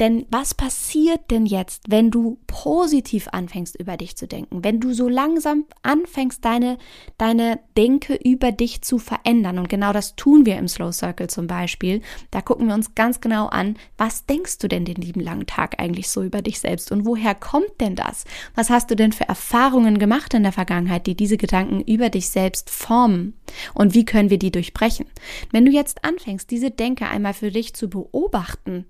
Denn 0.00 0.26
was 0.30 0.54
passiert 0.54 1.30
denn 1.30 1.46
jetzt, 1.46 1.84
wenn 1.88 2.10
du 2.10 2.38
positiv 2.46 3.28
anfängst, 3.32 3.78
über 3.78 3.96
dich 3.96 4.16
zu 4.16 4.26
denken? 4.26 4.62
Wenn 4.64 4.80
du 4.80 4.92
so 4.92 5.08
langsam 5.08 5.64
anfängst, 5.82 6.44
deine, 6.44 6.78
deine 7.18 7.60
Denke 7.76 8.14
über 8.14 8.52
dich 8.52 8.82
zu 8.82 8.98
verändern. 8.98 9.58
Und 9.58 9.68
genau 9.68 9.92
das 9.92 10.16
tun 10.16 10.46
wir 10.46 10.56
im 10.56 10.68
Slow 10.68 10.92
Circle 10.92 11.28
zum 11.28 11.46
Beispiel. 11.46 12.02
Da 12.30 12.42
gucken 12.42 12.68
wir 12.68 12.74
uns 12.74 12.94
ganz 12.94 13.20
genau 13.20 13.46
an, 13.46 13.76
was 13.96 14.26
denkst 14.26 14.58
du 14.58 14.68
denn 14.68 14.84
den 14.84 14.96
lieben 14.96 15.20
langen 15.20 15.46
Tag 15.46 15.80
eigentlich 15.80 16.08
so 16.08 16.22
über 16.22 16.42
dich 16.42 16.60
selbst? 16.60 16.92
Und 16.92 17.06
woher 17.06 17.34
kommt 17.34 17.80
denn 17.80 17.96
das? 17.96 18.24
Was 18.54 18.70
hast 18.70 18.90
du 18.90 18.96
denn 18.96 19.12
für 19.12 19.28
Erfahrungen 19.28 19.98
gemacht 19.98 20.34
in 20.34 20.42
der 20.42 20.52
Vergangenheit, 20.52 21.06
die 21.06 21.16
diese 21.16 21.36
Gedanken 21.36 21.80
über 21.80 22.10
dich 22.10 22.28
selbst 22.28 22.70
formen? 22.70 23.34
Und 23.74 23.94
wie 23.94 24.04
können 24.04 24.30
wir 24.30 24.38
die 24.38 24.50
durchbrechen? 24.50 25.06
Wenn 25.52 25.64
du 25.64 25.72
jetzt 25.72 26.04
anfängst, 26.04 26.50
diese 26.50 26.70
Denke 26.70 27.08
einmal 27.08 27.34
für 27.34 27.50
dich 27.50 27.74
zu 27.74 27.88
beobachten, 27.88 28.86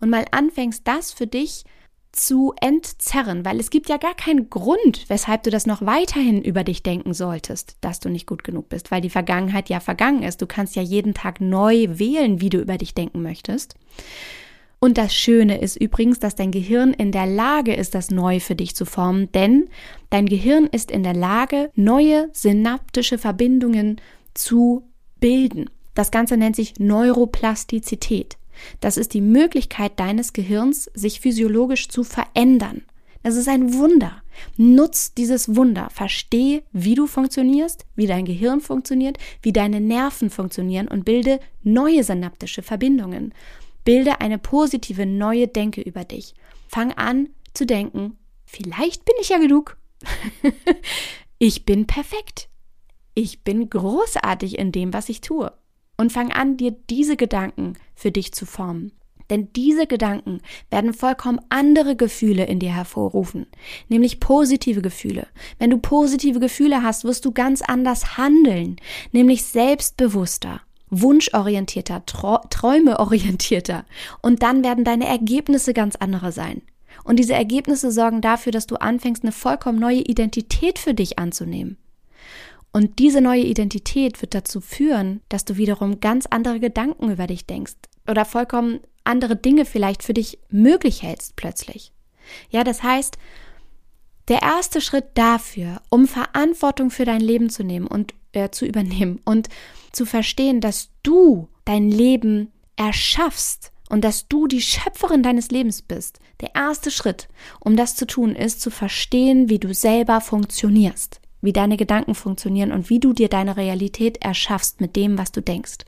und 0.00 0.10
mal 0.10 0.24
anfängst, 0.30 0.86
das 0.86 1.12
für 1.12 1.26
dich 1.26 1.64
zu 2.12 2.54
entzerren, 2.60 3.44
weil 3.44 3.60
es 3.60 3.70
gibt 3.70 3.88
ja 3.88 3.96
gar 3.96 4.14
keinen 4.14 4.50
Grund, 4.50 5.04
weshalb 5.08 5.42
du 5.42 5.50
das 5.50 5.66
noch 5.66 5.82
weiterhin 5.82 6.42
über 6.42 6.64
dich 6.64 6.82
denken 6.82 7.14
solltest, 7.14 7.76
dass 7.80 8.00
du 8.00 8.08
nicht 8.08 8.26
gut 8.26 8.44
genug 8.44 8.68
bist, 8.68 8.90
weil 8.90 9.00
die 9.00 9.10
Vergangenheit 9.10 9.68
ja 9.68 9.80
vergangen 9.80 10.22
ist. 10.22 10.42
Du 10.42 10.46
kannst 10.46 10.74
ja 10.74 10.82
jeden 10.82 11.14
Tag 11.14 11.40
neu 11.40 11.86
wählen, 11.90 12.40
wie 12.40 12.50
du 12.50 12.58
über 12.58 12.78
dich 12.78 12.94
denken 12.94 13.22
möchtest. 13.22 13.76
Und 14.80 14.96
das 14.96 15.14
Schöne 15.14 15.60
ist 15.60 15.76
übrigens, 15.76 16.20
dass 16.20 16.36
dein 16.36 16.52
Gehirn 16.52 16.92
in 16.92 17.10
der 17.10 17.26
Lage 17.26 17.74
ist, 17.74 17.94
das 17.94 18.10
neu 18.10 18.38
für 18.38 18.54
dich 18.54 18.76
zu 18.76 18.84
formen, 18.84 19.30
denn 19.32 19.68
dein 20.10 20.26
Gehirn 20.26 20.66
ist 20.66 20.90
in 20.90 21.02
der 21.02 21.14
Lage, 21.14 21.70
neue 21.74 22.28
synaptische 22.32 23.18
Verbindungen 23.18 24.00
zu 24.34 24.88
bilden. 25.18 25.68
Das 25.94 26.12
Ganze 26.12 26.36
nennt 26.36 26.54
sich 26.54 26.78
Neuroplastizität. 26.78 28.38
Das 28.80 28.96
ist 28.96 29.14
die 29.14 29.20
Möglichkeit 29.20 29.98
deines 29.98 30.32
Gehirns, 30.32 30.90
sich 30.94 31.20
physiologisch 31.20 31.88
zu 31.88 32.04
verändern. 32.04 32.82
Das 33.22 33.36
ist 33.36 33.48
ein 33.48 33.74
Wunder. 33.74 34.22
Nutz 34.56 35.12
dieses 35.14 35.56
Wunder. 35.56 35.88
Versteh, 35.90 36.62
wie 36.72 36.94
du 36.94 37.06
funktionierst, 37.06 37.84
wie 37.96 38.06
dein 38.06 38.24
Gehirn 38.24 38.60
funktioniert, 38.60 39.18
wie 39.42 39.52
deine 39.52 39.80
Nerven 39.80 40.30
funktionieren 40.30 40.88
und 40.88 41.04
bilde 41.04 41.40
neue 41.62 42.04
synaptische 42.04 42.62
Verbindungen. 42.62 43.34
Bilde 43.84 44.20
eine 44.20 44.38
positive 44.38 45.06
neue 45.06 45.48
Denke 45.48 45.80
über 45.80 46.04
dich. 46.04 46.34
Fang 46.68 46.92
an 46.92 47.28
zu 47.54 47.66
denken, 47.66 48.16
vielleicht 48.44 49.04
bin 49.04 49.14
ich 49.20 49.30
ja 49.30 49.38
genug. 49.38 49.76
ich 51.38 51.64
bin 51.64 51.86
perfekt. 51.86 52.48
Ich 53.14 53.42
bin 53.42 53.68
großartig 53.68 54.58
in 54.58 54.70
dem, 54.70 54.92
was 54.92 55.08
ich 55.08 55.20
tue 55.20 55.52
und 55.98 56.12
fang 56.12 56.32
an, 56.32 56.56
dir 56.56 56.74
diese 56.88 57.16
Gedanken 57.16 57.74
für 57.94 58.10
dich 58.10 58.32
zu 58.32 58.46
formen. 58.46 58.92
Denn 59.30 59.52
diese 59.52 59.86
Gedanken 59.86 60.40
werden 60.70 60.94
vollkommen 60.94 61.40
andere 61.50 61.96
Gefühle 61.96 62.46
in 62.46 62.60
dir 62.60 62.74
hervorrufen, 62.74 63.46
nämlich 63.88 64.20
positive 64.20 64.80
Gefühle. 64.80 65.26
Wenn 65.58 65.68
du 65.70 65.78
positive 65.78 66.40
Gefühle 66.40 66.82
hast, 66.82 67.04
wirst 67.04 67.26
du 67.26 67.32
ganz 67.32 67.60
anders 67.60 68.16
handeln, 68.16 68.76
nämlich 69.12 69.44
selbstbewusster, 69.44 70.62
wunschorientierter, 70.88 72.06
träumeorientierter. 72.06 73.84
Und 74.22 74.42
dann 74.42 74.64
werden 74.64 74.84
deine 74.84 75.06
Ergebnisse 75.06 75.74
ganz 75.74 75.96
andere 75.96 76.32
sein. 76.32 76.62
Und 77.04 77.18
diese 77.18 77.34
Ergebnisse 77.34 77.92
sorgen 77.92 78.22
dafür, 78.22 78.52
dass 78.52 78.66
du 78.66 78.76
anfängst, 78.76 79.22
eine 79.22 79.32
vollkommen 79.32 79.78
neue 79.78 80.00
Identität 80.00 80.78
für 80.78 80.94
dich 80.94 81.18
anzunehmen. 81.18 81.76
Und 82.72 82.98
diese 82.98 83.20
neue 83.20 83.42
Identität 83.42 84.20
wird 84.20 84.34
dazu 84.34 84.60
führen, 84.60 85.20
dass 85.28 85.44
du 85.44 85.56
wiederum 85.56 86.00
ganz 86.00 86.26
andere 86.26 86.60
Gedanken 86.60 87.10
über 87.10 87.26
dich 87.26 87.46
denkst 87.46 87.76
oder 88.06 88.24
vollkommen 88.24 88.80
andere 89.04 89.36
Dinge 89.36 89.64
vielleicht 89.64 90.02
für 90.02 90.14
dich 90.14 90.38
möglich 90.50 91.02
hältst 91.02 91.36
plötzlich. 91.36 91.92
Ja, 92.50 92.62
das 92.64 92.82
heißt, 92.82 93.16
der 94.28 94.42
erste 94.42 94.82
Schritt 94.82 95.06
dafür, 95.14 95.80
um 95.88 96.06
Verantwortung 96.06 96.90
für 96.90 97.06
dein 97.06 97.22
Leben 97.22 97.48
zu 97.48 97.64
nehmen 97.64 97.86
und 97.86 98.14
äh, 98.32 98.50
zu 98.50 98.66
übernehmen 98.66 99.20
und 99.24 99.48
zu 99.92 100.04
verstehen, 100.04 100.60
dass 100.60 100.90
du 101.02 101.48
dein 101.64 101.90
Leben 101.90 102.52
erschaffst 102.76 103.72
und 103.88 104.04
dass 104.04 104.28
du 104.28 104.46
die 104.46 104.60
Schöpferin 104.60 105.22
deines 105.22 105.50
Lebens 105.50 105.80
bist. 105.80 106.18
Der 106.42 106.54
erste 106.54 106.90
Schritt, 106.90 107.28
um 107.60 107.76
das 107.76 107.96
zu 107.96 108.06
tun, 108.06 108.36
ist 108.36 108.60
zu 108.60 108.70
verstehen, 108.70 109.48
wie 109.48 109.58
du 109.58 109.72
selber 109.72 110.20
funktionierst 110.20 111.22
wie 111.40 111.52
deine 111.52 111.76
Gedanken 111.76 112.14
funktionieren 112.14 112.72
und 112.72 112.90
wie 112.90 113.00
du 113.00 113.12
dir 113.12 113.28
deine 113.28 113.56
Realität 113.56 114.18
erschaffst 114.18 114.80
mit 114.80 114.96
dem, 114.96 115.18
was 115.18 115.32
du 115.32 115.40
denkst. 115.40 115.78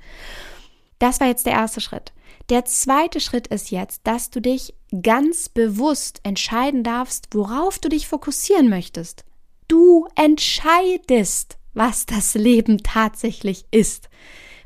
Das 0.98 1.20
war 1.20 1.26
jetzt 1.26 1.46
der 1.46 1.54
erste 1.54 1.80
Schritt. 1.80 2.12
Der 2.50 2.64
zweite 2.64 3.20
Schritt 3.20 3.46
ist 3.46 3.70
jetzt, 3.70 4.02
dass 4.04 4.30
du 4.30 4.40
dich 4.40 4.74
ganz 5.02 5.48
bewusst 5.48 6.20
entscheiden 6.24 6.82
darfst, 6.82 7.28
worauf 7.32 7.78
du 7.78 7.88
dich 7.88 8.08
fokussieren 8.08 8.68
möchtest. 8.68 9.24
Du 9.68 10.08
entscheidest, 10.16 11.58
was 11.74 12.06
das 12.06 12.34
Leben 12.34 12.78
tatsächlich 12.78 13.66
ist. 13.70 14.08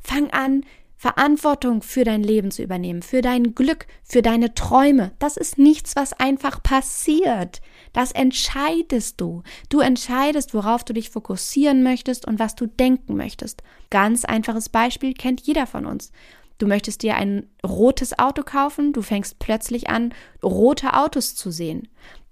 Fang 0.03 0.31
an, 0.31 0.65
Verantwortung 1.05 1.83
für 1.83 2.03
dein 2.03 2.23
Leben 2.23 2.51
zu 2.51 2.63
übernehmen, 2.63 3.03
für 3.03 3.21
dein 3.21 3.55
Glück, 3.55 3.87
für 4.05 4.23
deine 4.23 4.55
Träume. 4.55 5.13
Das 5.19 5.37
ist 5.37 5.59
nichts, 5.59 5.97
was 5.97 6.15
einfach 6.15 6.63
passiert. 6.63 7.61
Das 7.93 8.11
entscheidest 8.11 9.21
du. 9.21 9.43
Du 9.69 9.81
entscheidest, 9.81 10.55
worauf 10.55 10.83
du 10.83 10.95
dich 10.95 11.11
fokussieren 11.11 11.83
möchtest 11.83 12.27
und 12.27 12.39
was 12.39 12.55
du 12.55 12.65
denken 12.65 13.19
möchtest. 13.19 13.63
Ganz 13.91 14.25
einfaches 14.25 14.71
Beispiel 14.71 15.13
kennt 15.13 15.43
jeder 15.43 15.67
von 15.67 15.85
uns. 15.85 16.11
Du 16.57 16.67
möchtest 16.67 17.03
dir 17.03 17.17
ein 17.17 17.51
rotes 17.63 18.19
Auto 18.19 18.43
kaufen, 18.43 18.95
du 18.95 19.03
fängst 19.03 19.39
plötzlich 19.39 19.91
an, 19.91 20.15
rote 20.43 20.95
Autos 20.95 21.35
zu 21.35 21.51
sehen. 21.51 21.87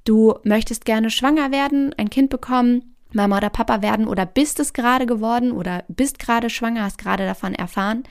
Du 0.04 0.36
möchtest 0.44 0.86
gerne 0.86 1.10
schwanger 1.10 1.50
werden, 1.50 1.92
ein 1.98 2.08
Kind 2.08 2.30
bekommen, 2.30 2.94
Mama 3.12 3.36
oder 3.36 3.50
Papa 3.50 3.82
werden 3.82 4.08
oder 4.08 4.24
bist 4.24 4.58
es 4.60 4.72
gerade 4.72 5.04
geworden 5.04 5.52
oder 5.52 5.84
bist 5.88 6.18
gerade 6.18 6.48
schwanger, 6.48 6.84
hast 6.84 6.96
gerade 6.96 7.26
davon 7.26 7.54
erfahren. 7.54 8.04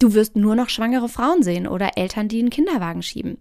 Du 0.00 0.14
wirst 0.14 0.34
nur 0.34 0.56
noch 0.56 0.70
schwangere 0.70 1.08
Frauen 1.08 1.42
sehen 1.42 1.68
oder 1.68 1.96
Eltern, 1.96 2.26
die 2.26 2.40
einen 2.40 2.50
Kinderwagen 2.50 3.02
schieben. 3.02 3.38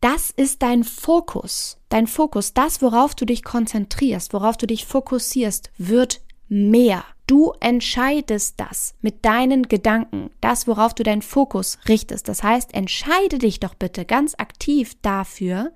Das 0.00 0.30
ist 0.30 0.62
dein 0.62 0.82
Fokus. 0.82 1.78
Dein 1.90 2.06
Fokus, 2.06 2.54
das, 2.54 2.82
worauf 2.82 3.14
du 3.14 3.26
dich 3.26 3.44
konzentrierst, 3.44 4.32
worauf 4.32 4.56
du 4.56 4.66
dich 4.66 4.86
fokussierst, 4.86 5.70
wird 5.78 6.22
mehr. 6.48 7.04
Du 7.26 7.52
entscheidest 7.60 8.60
das 8.60 8.94
mit 9.00 9.24
deinen 9.24 9.62
Gedanken, 9.62 10.30
das, 10.40 10.66
worauf 10.66 10.94
du 10.94 11.02
deinen 11.02 11.22
Fokus 11.22 11.78
richtest. 11.88 12.28
Das 12.28 12.42
heißt, 12.42 12.74
entscheide 12.74 13.38
dich 13.38 13.60
doch 13.60 13.74
bitte 13.74 14.04
ganz 14.04 14.34
aktiv 14.36 14.94
dafür, 15.02 15.72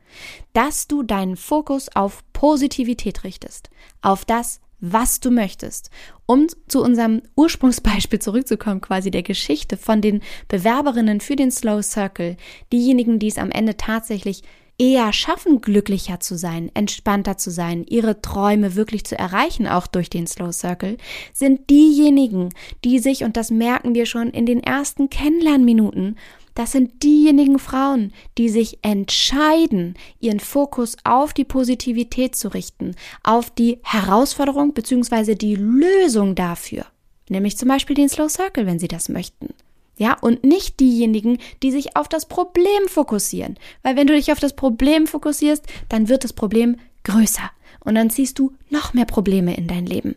dass 0.52 0.88
du 0.88 1.02
deinen 1.02 1.36
Fokus 1.36 1.88
auf 1.94 2.22
Positivität 2.32 3.24
richtest, 3.24 3.70
auf 4.02 4.24
das, 4.24 4.60
was 4.80 5.20
du 5.20 5.30
möchtest. 5.30 5.90
Um 6.26 6.46
zu 6.68 6.82
unserem 6.82 7.22
Ursprungsbeispiel 7.36 8.18
zurückzukommen, 8.18 8.80
quasi 8.80 9.10
der 9.10 9.22
Geschichte 9.22 9.76
von 9.76 10.00
den 10.00 10.22
Bewerberinnen 10.48 11.20
für 11.20 11.36
den 11.36 11.50
Slow 11.50 11.82
Circle, 11.82 12.36
diejenigen, 12.72 13.18
die 13.18 13.28
es 13.28 13.38
am 13.38 13.50
Ende 13.50 13.76
tatsächlich 13.76 14.42
eher 14.78 15.12
schaffen, 15.12 15.60
glücklicher 15.60 16.20
zu 16.20 16.38
sein, 16.38 16.70
entspannter 16.74 17.36
zu 17.36 17.50
sein, 17.50 17.84
ihre 17.88 18.22
Träume 18.22 18.76
wirklich 18.76 19.04
zu 19.04 19.18
erreichen, 19.18 19.66
auch 19.66 19.88
durch 19.88 20.08
den 20.08 20.26
Slow 20.26 20.52
Circle, 20.52 20.96
sind 21.32 21.68
diejenigen, 21.68 22.50
die 22.84 23.00
sich, 23.00 23.24
und 23.24 23.36
das 23.36 23.50
merken 23.50 23.94
wir 23.94 24.06
schon 24.06 24.30
in 24.30 24.46
den 24.46 24.62
ersten 24.62 25.10
Kennenlernminuten, 25.10 26.16
das 26.58 26.72
sind 26.72 27.04
diejenigen 27.04 27.60
Frauen, 27.60 28.12
die 28.36 28.48
sich 28.48 28.80
entscheiden, 28.82 29.94
ihren 30.18 30.40
Fokus 30.40 30.96
auf 31.04 31.32
die 31.32 31.44
Positivität 31.44 32.34
zu 32.34 32.48
richten, 32.48 32.96
auf 33.22 33.48
die 33.48 33.78
Herausforderung 33.84 34.72
bzw. 34.72 35.36
die 35.36 35.54
Lösung 35.54 36.34
dafür. 36.34 36.84
Nämlich 37.28 37.56
zum 37.56 37.68
Beispiel 37.68 37.94
den 37.94 38.08
Slow 38.08 38.28
Circle, 38.28 38.66
wenn 38.66 38.80
sie 38.80 38.88
das 38.88 39.08
möchten. 39.08 39.54
Ja, 39.98 40.14
und 40.20 40.42
nicht 40.42 40.80
diejenigen, 40.80 41.38
die 41.62 41.70
sich 41.70 41.96
auf 41.96 42.08
das 42.08 42.26
Problem 42.26 42.88
fokussieren. 42.88 43.56
Weil 43.84 43.94
wenn 43.94 44.08
du 44.08 44.14
dich 44.14 44.32
auf 44.32 44.40
das 44.40 44.56
Problem 44.56 45.06
fokussierst, 45.06 45.64
dann 45.88 46.08
wird 46.08 46.24
das 46.24 46.32
Problem 46.32 46.74
größer. 47.04 47.52
Und 47.84 47.94
dann 47.94 48.10
ziehst 48.10 48.36
du 48.40 48.52
noch 48.68 48.94
mehr 48.94 49.06
Probleme 49.06 49.56
in 49.56 49.68
dein 49.68 49.86
Leben. 49.86 50.16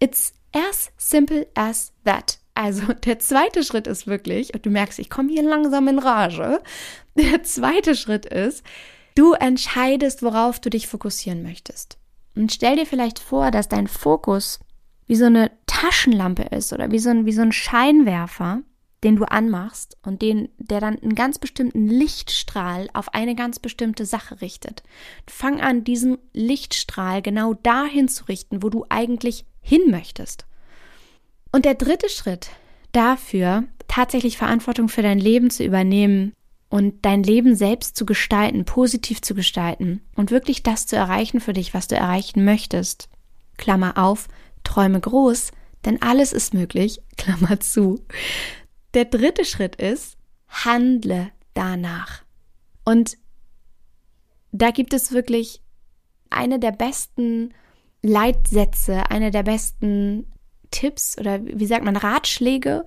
It's 0.00 0.32
as 0.52 0.90
simple 0.96 1.46
as 1.54 1.92
that. 2.04 2.38
Also 2.64 2.94
der 2.94 3.18
zweite 3.18 3.62
Schritt 3.62 3.86
ist 3.86 4.06
wirklich, 4.06 4.54
und 4.54 4.64
du 4.64 4.70
merkst, 4.70 4.98
ich 4.98 5.10
komme 5.10 5.30
hier 5.30 5.42
langsam 5.42 5.86
in 5.86 5.98
Rage, 5.98 6.62
der 7.14 7.42
zweite 7.42 7.94
Schritt 7.94 8.24
ist, 8.24 8.64
du 9.14 9.34
entscheidest, 9.34 10.22
worauf 10.22 10.60
du 10.60 10.70
dich 10.70 10.86
fokussieren 10.86 11.42
möchtest. 11.42 11.98
Und 12.34 12.52
stell 12.52 12.76
dir 12.76 12.86
vielleicht 12.86 13.18
vor, 13.18 13.50
dass 13.50 13.68
dein 13.68 13.86
Fokus 13.86 14.60
wie 15.06 15.14
so 15.14 15.26
eine 15.26 15.50
Taschenlampe 15.66 16.44
ist 16.56 16.72
oder 16.72 16.90
wie 16.90 16.98
so 16.98 17.10
ein, 17.10 17.26
wie 17.26 17.32
so 17.32 17.42
ein 17.42 17.52
Scheinwerfer, 17.52 18.62
den 19.02 19.16
du 19.16 19.24
anmachst 19.24 19.98
und 20.02 20.22
den, 20.22 20.48
der 20.56 20.80
dann 20.80 20.98
einen 20.98 21.14
ganz 21.14 21.38
bestimmten 21.38 21.86
Lichtstrahl 21.86 22.88
auf 22.94 23.12
eine 23.12 23.34
ganz 23.34 23.58
bestimmte 23.58 24.06
Sache 24.06 24.40
richtet. 24.40 24.82
Fang 25.26 25.60
an, 25.60 25.84
diesen 25.84 26.16
Lichtstrahl 26.32 27.20
genau 27.20 27.52
dahin 27.52 28.08
zu 28.08 28.24
richten, 28.24 28.62
wo 28.62 28.70
du 28.70 28.86
eigentlich 28.88 29.44
hin 29.60 29.82
möchtest. 29.90 30.46
Und 31.54 31.66
der 31.66 31.76
dritte 31.76 32.08
Schritt 32.08 32.50
dafür, 32.90 33.62
tatsächlich 33.86 34.38
Verantwortung 34.38 34.88
für 34.88 35.02
dein 35.02 35.20
Leben 35.20 35.50
zu 35.50 35.62
übernehmen 35.62 36.32
und 36.68 37.04
dein 37.04 37.22
Leben 37.22 37.54
selbst 37.54 37.96
zu 37.96 38.04
gestalten, 38.04 38.64
positiv 38.64 39.22
zu 39.22 39.36
gestalten 39.36 40.00
und 40.16 40.32
wirklich 40.32 40.64
das 40.64 40.88
zu 40.88 40.96
erreichen 40.96 41.38
für 41.38 41.52
dich, 41.52 41.72
was 41.72 41.86
du 41.86 41.94
erreichen 41.94 42.44
möchtest. 42.44 43.08
Klammer 43.56 43.98
auf, 43.98 44.26
träume 44.64 44.98
groß, 44.98 45.52
denn 45.84 46.02
alles 46.02 46.32
ist 46.32 46.54
möglich, 46.54 47.00
Klammer 47.16 47.60
zu. 47.60 48.04
Der 48.94 49.04
dritte 49.04 49.44
Schritt 49.44 49.76
ist, 49.76 50.16
handle 50.48 51.28
danach. 51.54 52.24
Und 52.84 53.16
da 54.50 54.72
gibt 54.72 54.92
es 54.92 55.12
wirklich 55.12 55.62
eine 56.30 56.58
der 56.58 56.72
besten 56.72 57.54
Leitsätze, 58.02 59.08
eine 59.08 59.30
der 59.30 59.44
besten 59.44 60.26
Tipps 60.74 61.16
oder 61.18 61.40
wie 61.44 61.66
sagt 61.66 61.84
man, 61.84 61.96
Ratschläge, 61.96 62.84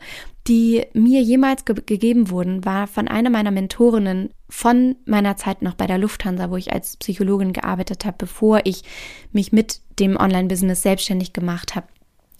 die 0.47 0.85
mir 0.93 1.21
jemals 1.21 1.63
ge 1.65 1.75
gegeben 1.85 2.29
wurden, 2.29 2.65
war 2.65 2.85
von 2.85 3.07
einer 3.07 3.29
meiner 3.29 3.51
Mentorinnen 3.51 4.29
von 4.49 4.95
meiner 5.05 5.37
Zeit 5.37 5.61
noch 5.61 5.73
bei 5.73 5.87
der 5.87 5.97
Lufthansa, 5.97 6.51
wo 6.51 6.57
ich 6.57 6.73
als 6.73 6.97
Psychologin 6.97 7.53
gearbeitet 7.53 8.05
habe, 8.05 8.17
bevor 8.17 8.61
ich 8.65 8.83
mich 9.31 9.51
mit 9.51 9.81
dem 9.99 10.17
Online-Business 10.17 10.81
selbstständig 10.81 11.33
gemacht 11.33 11.75
habe 11.75 11.87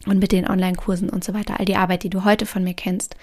und 0.06 0.18
mit 0.18 0.32
den 0.32 0.48
Online-Kursen 0.48 1.08
und 1.08 1.24
so 1.24 1.34
weiter, 1.34 1.58
all 1.58 1.64
die 1.64 1.76
Arbeit, 1.76 2.02
die 2.02 2.10
du 2.10 2.24
heute 2.24 2.46
von 2.46 2.62
mir 2.62 2.74
kennst 2.74 3.16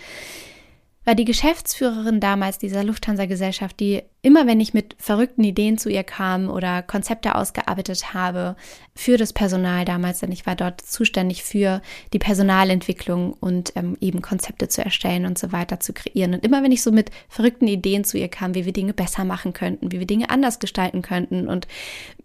war 1.06 1.14
die 1.14 1.26
Geschäftsführerin 1.26 2.20
damals 2.20 2.58
dieser 2.58 2.84
Lufthansa-Gesellschaft, 2.84 3.80
die 3.80 4.02
immer, 4.24 4.48
wenn 4.48 4.60
ich 4.60 4.74
mit 4.74 4.96
verrückten 4.98 5.44
Ideen 5.44 5.78
zu 5.78 5.90
ihr 5.90 6.04
kam 6.04 6.50
oder 6.50 6.82
Konzepte 6.82 7.36
ausgearbeitet 7.36 8.16
habe 8.16 8.56
für 8.96 9.16
das 9.16 9.32
Personal 9.32 9.86
damals, 9.86 10.20
denn 10.20 10.32
ich 10.32 10.48
war 10.48 10.56
dort 10.56 10.82
zuständig 10.82 11.44
für 11.44 11.84
die 12.12 12.20
Personalentwicklung 12.20 13.34
und 13.34 13.74
ähm, 13.76 13.96
eben 14.02 14.24
Konzepte 14.24 14.68
zu 14.68 14.84
erstellen 14.84 15.28
und 15.28 15.38
so 15.38 15.52
weiter 15.52 15.80
zu 15.80 15.94
kreieren. 15.94 16.34
Und 16.34 16.44
immer, 16.44 16.64
wenn 16.64 16.72
ich 16.72 16.82
so 16.82 16.92
mit 16.92 17.12
verrückten 17.30 17.68
Ideen 17.68 18.04
zu 18.04 18.18
ihr 18.18 18.30
kam, 18.30 18.56
wie 18.56 18.66
wir 18.66 18.74
Dinge 18.74 18.94
besser 18.94 19.26
machen 19.26 19.54
könnten, 19.54 19.92
wie 19.92 20.00
wir 20.00 20.08
Dinge 20.08 20.32
anders 20.32 20.58
gestalten 20.58 21.04
könnten 21.04 21.48
und 21.48 21.68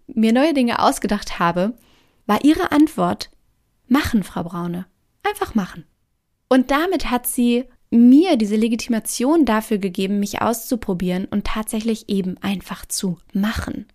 mir 0.07 0.33
neue 0.33 0.55
Dinge 0.55 0.79
ausgedacht 0.79 1.37
habe, 1.37 1.73
war 2.25 2.43
ihre 2.43 2.71
Antwort, 2.71 3.29
machen, 3.87 4.23
Frau 4.23 4.43
Braune. 4.43 4.87
Einfach 5.23 5.53
machen. 5.53 5.85
Und 6.49 6.71
damit 6.71 7.11
hat 7.11 7.27
sie 7.27 7.65
mir 7.91 8.37
diese 8.37 8.55
Legitimation 8.55 9.45
dafür 9.45 9.77
gegeben, 9.77 10.19
mich 10.19 10.41
auszuprobieren 10.41 11.25
und 11.25 11.45
tatsächlich 11.45 12.09
eben 12.09 12.37
einfach 12.41 12.85
zu 12.85 13.17
machen. 13.33 13.85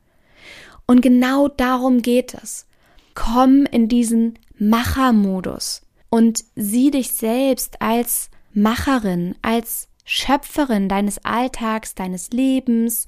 Und 0.86 1.00
genau 1.00 1.48
darum 1.48 2.02
geht 2.02 2.34
es. 2.34 2.66
Komm 3.14 3.64
in 3.64 3.88
diesen 3.88 4.38
Machermodus 4.58 5.82
und 6.10 6.44
sieh 6.54 6.90
dich 6.90 7.12
selbst 7.12 7.80
als 7.80 8.30
Macherin, 8.52 9.34
als 9.42 9.88
Schöpferin 10.04 10.88
deines 10.88 11.24
Alltags, 11.24 11.94
deines 11.94 12.30
Lebens, 12.30 13.06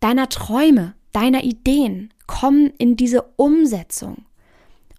deiner 0.00 0.28
Träume, 0.28 0.94
deiner 1.12 1.44
Ideen. 1.44 2.12
Komm 2.26 2.70
in 2.78 2.96
diese 2.96 3.22
Umsetzung. 3.36 4.26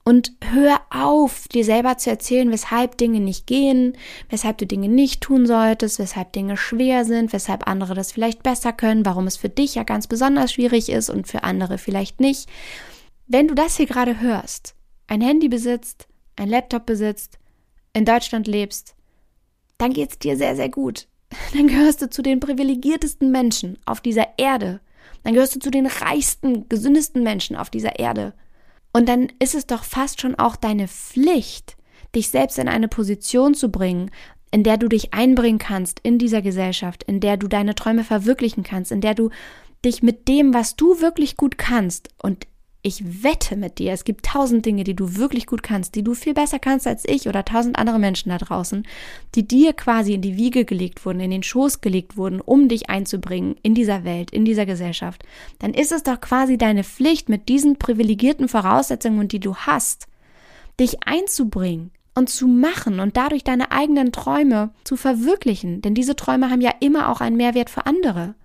Und 0.07 0.33
hör 0.43 0.81
auf, 0.91 1.47
dir 1.47 1.65
selber 1.65 1.97
zu 1.97 2.11
erzählen, 2.11 2.51
weshalb 2.51 2.95
Dinge 2.99 3.19
nicht 3.19 3.47
gehen, 3.47 3.97
weshalb 4.29 4.59
du 4.59 4.67
Dinge 4.67 4.87
nicht 4.87 5.21
tun 5.21 5.47
solltest, 5.47 5.97
weshalb 5.97 6.31
Dinge 6.31 6.57
schwer 6.57 7.05
sind, 7.05 7.33
weshalb 7.33 7.67
andere 7.67 7.95
das 7.95 8.11
vielleicht 8.11 8.43
besser 8.43 8.71
können, 8.71 9.03
warum 9.03 9.25
es 9.25 9.35
für 9.35 9.49
dich 9.49 9.73
ja 9.73 9.83
ganz 9.83 10.05
besonders 10.05 10.53
schwierig 10.53 10.89
ist 10.89 11.09
und 11.09 11.27
für 11.27 11.43
andere 11.43 11.79
vielleicht 11.79 12.19
nicht. 12.19 12.47
Wenn 13.25 13.47
du 13.47 13.55
das 13.55 13.77
hier 13.77 13.87
gerade 13.87 14.21
hörst, 14.21 14.75
ein 15.07 15.21
Handy 15.21 15.49
besitzt, 15.49 16.07
ein 16.35 16.49
Laptop 16.49 16.85
besitzt, 16.85 17.39
in 17.93 18.05
Deutschland 18.05 18.45
lebst, 18.45 18.93
dann 19.79 19.91
geht's 19.91 20.19
dir 20.19 20.37
sehr, 20.37 20.55
sehr 20.55 20.69
gut. 20.69 21.07
Dann 21.53 21.67
gehörst 21.67 22.03
du 22.03 22.09
zu 22.09 22.21
den 22.21 22.39
privilegiertesten 22.39 23.31
Menschen 23.31 23.79
auf 23.85 23.99
dieser 23.99 24.37
Erde. 24.37 24.79
Dann 25.23 25.33
gehörst 25.33 25.55
du 25.55 25.59
zu 25.59 25.71
den 25.71 25.87
reichsten, 25.87 26.69
gesündesten 26.69 27.23
Menschen 27.23 27.55
auf 27.55 27.71
dieser 27.71 27.97
Erde. 27.97 28.33
Und 28.95 29.09
dann 29.09 29.27
ist 29.39 29.55
es 29.55 29.67
doch 29.67 29.83
fast 29.83 30.21
schon 30.21 30.35
auch 30.35 30.55
deine 30.55 30.87
Pflicht, 30.87 31.75
dich 32.15 32.29
selbst 32.29 32.57
in 32.57 32.69
eine 32.69 32.87
Position 32.87 33.53
zu 33.53 33.67
bringen, 33.67 34.09
in 34.51 34.63
der 34.63 34.77
du 34.77 34.87
dich 34.87 35.13
einbringen 35.13 35.59
kannst 35.59 35.99
in 36.01 36.17
dieser 36.17 36.41
Gesellschaft, 36.41 37.03
in 37.03 37.19
der 37.19 37.35
du 37.35 37.49
deine 37.49 37.75
Träume 37.75 38.05
verwirklichen 38.05 38.63
kannst, 38.63 38.93
in 38.93 39.01
der 39.01 39.13
du 39.13 39.31
dich 39.83 40.01
mit 40.01 40.29
dem, 40.29 40.53
was 40.53 40.77
du 40.77 41.01
wirklich 41.01 41.35
gut 41.35 41.57
kannst, 41.57 42.07
und 42.23 42.47
ich 42.85 43.23
wette 43.23 43.55
mit 43.55 43.79
dir, 43.79 43.93
es 43.93 44.03
gibt 44.03 44.27
tausend 44.27 44.63
Dinge, 44.63 44.83
die 44.83 44.95
du 44.95 45.15
wirklich 45.15 45.47
gut 45.47 45.63
kannst, 45.63 45.95
die 45.95 46.03
du 46.03 46.13
viel 46.13 46.35
besser 46.35 46.59
kannst 46.59 46.85
als 46.85 47.03
ich 47.03 47.27
oder 47.27 47.43
tausend 47.43 47.79
andere 47.79 47.97
Menschen 47.97 48.29
da 48.29 48.37
draußen, 48.37 48.85
die 49.33 49.47
dir 49.47 49.73
quasi 49.73 50.13
in 50.13 50.21
die 50.21 50.37
Wiege 50.37 50.65
gelegt 50.65 51.03
wurden, 51.03 51.19
in 51.19 51.31
den 51.31 51.41
Schoß 51.41 51.81
gelegt 51.81 52.15
wurden, 52.15 52.41
um 52.41 52.69
dich 52.69 52.87
einzubringen 52.87 53.55
in 53.63 53.73
dieser 53.73 54.03
Welt, 54.03 54.29
in 54.29 54.45
dieser 54.45 54.67
Gesellschaft. 54.67 55.23
Dann 55.57 55.73
ist 55.73 55.91
es 55.91 56.03
doch 56.03 56.21
quasi 56.21 56.59
deine 56.59 56.83
Pflicht, 56.83 57.27
mit 57.27 57.49
diesen 57.49 57.77
privilegierten 57.77 58.47
Voraussetzungen, 58.47 59.29
die 59.29 59.39
du 59.39 59.55
hast, 59.55 60.05
dich 60.79 61.07
einzubringen 61.07 61.89
und 62.13 62.29
zu 62.29 62.47
machen 62.47 62.99
und 62.99 63.17
dadurch 63.17 63.43
deine 63.43 63.71
eigenen 63.71 64.11
Träume 64.11 64.69
zu 64.83 64.95
verwirklichen. 64.95 65.81
Denn 65.81 65.95
diese 65.95 66.15
Träume 66.15 66.51
haben 66.51 66.61
ja 66.61 66.73
immer 66.81 67.09
auch 67.09 67.19
einen 67.19 67.35
Mehrwert 67.35 67.71
für 67.71 67.87
andere. 67.87 68.35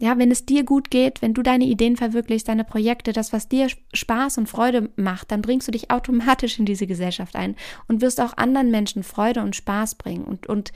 Ja, 0.00 0.16
wenn 0.16 0.30
es 0.30 0.46
dir 0.46 0.62
gut 0.64 0.90
geht, 0.90 1.22
wenn 1.22 1.34
du 1.34 1.42
deine 1.42 1.64
Ideen 1.64 1.96
verwirklichst, 1.96 2.46
deine 2.46 2.62
Projekte, 2.62 3.12
das, 3.12 3.32
was 3.32 3.48
dir 3.48 3.68
Spaß 3.92 4.38
und 4.38 4.48
Freude 4.48 4.90
macht, 4.94 5.32
dann 5.32 5.42
bringst 5.42 5.66
du 5.66 5.72
dich 5.72 5.90
automatisch 5.90 6.58
in 6.60 6.66
diese 6.66 6.86
Gesellschaft 6.86 7.34
ein 7.34 7.56
und 7.88 8.00
wirst 8.00 8.20
auch 8.20 8.36
anderen 8.36 8.70
Menschen 8.70 9.02
Freude 9.02 9.42
und 9.42 9.56
Spaß 9.56 9.96
bringen 9.96 10.24
und, 10.24 10.46
und 10.46 10.72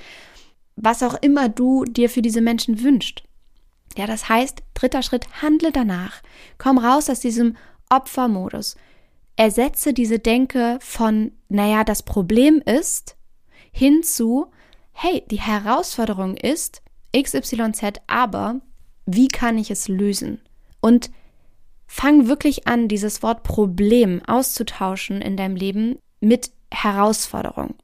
was 0.74 1.04
auch 1.04 1.14
immer 1.22 1.48
du 1.48 1.84
dir 1.84 2.10
für 2.10 2.22
diese 2.22 2.40
Menschen 2.40 2.82
wünscht. 2.82 3.22
Ja, 3.96 4.06
das 4.06 4.28
heißt, 4.28 4.62
dritter 4.74 5.02
Schritt, 5.02 5.26
handle 5.40 5.70
danach. 5.70 6.22
Komm 6.58 6.78
raus 6.78 7.08
aus 7.08 7.20
diesem 7.20 7.56
Opfermodus. 7.90 8.76
Ersetze 9.36 9.92
diese 9.92 10.18
Denke 10.18 10.78
von, 10.80 11.32
naja, 11.48 11.84
das 11.84 12.02
Problem 12.02 12.60
ist, 12.64 13.16
hinzu, 13.70 14.50
hey, 14.92 15.22
die 15.30 15.40
Herausforderung 15.40 16.36
ist 16.36 16.82
XYZ, 17.16 18.00
aber 18.06 18.60
wie 19.06 19.28
kann 19.28 19.58
ich 19.58 19.70
es 19.70 19.88
lösen? 19.88 20.40
Und 20.80 21.10
fang 21.86 22.28
wirklich 22.28 22.66
an, 22.66 22.88
dieses 22.88 23.22
Wort 23.22 23.42
Problem 23.42 24.22
auszutauschen 24.26 25.20
in 25.20 25.36
deinem 25.36 25.56
Leben 25.56 25.98
mit 26.20 26.50
Herausforderung. 26.72 27.74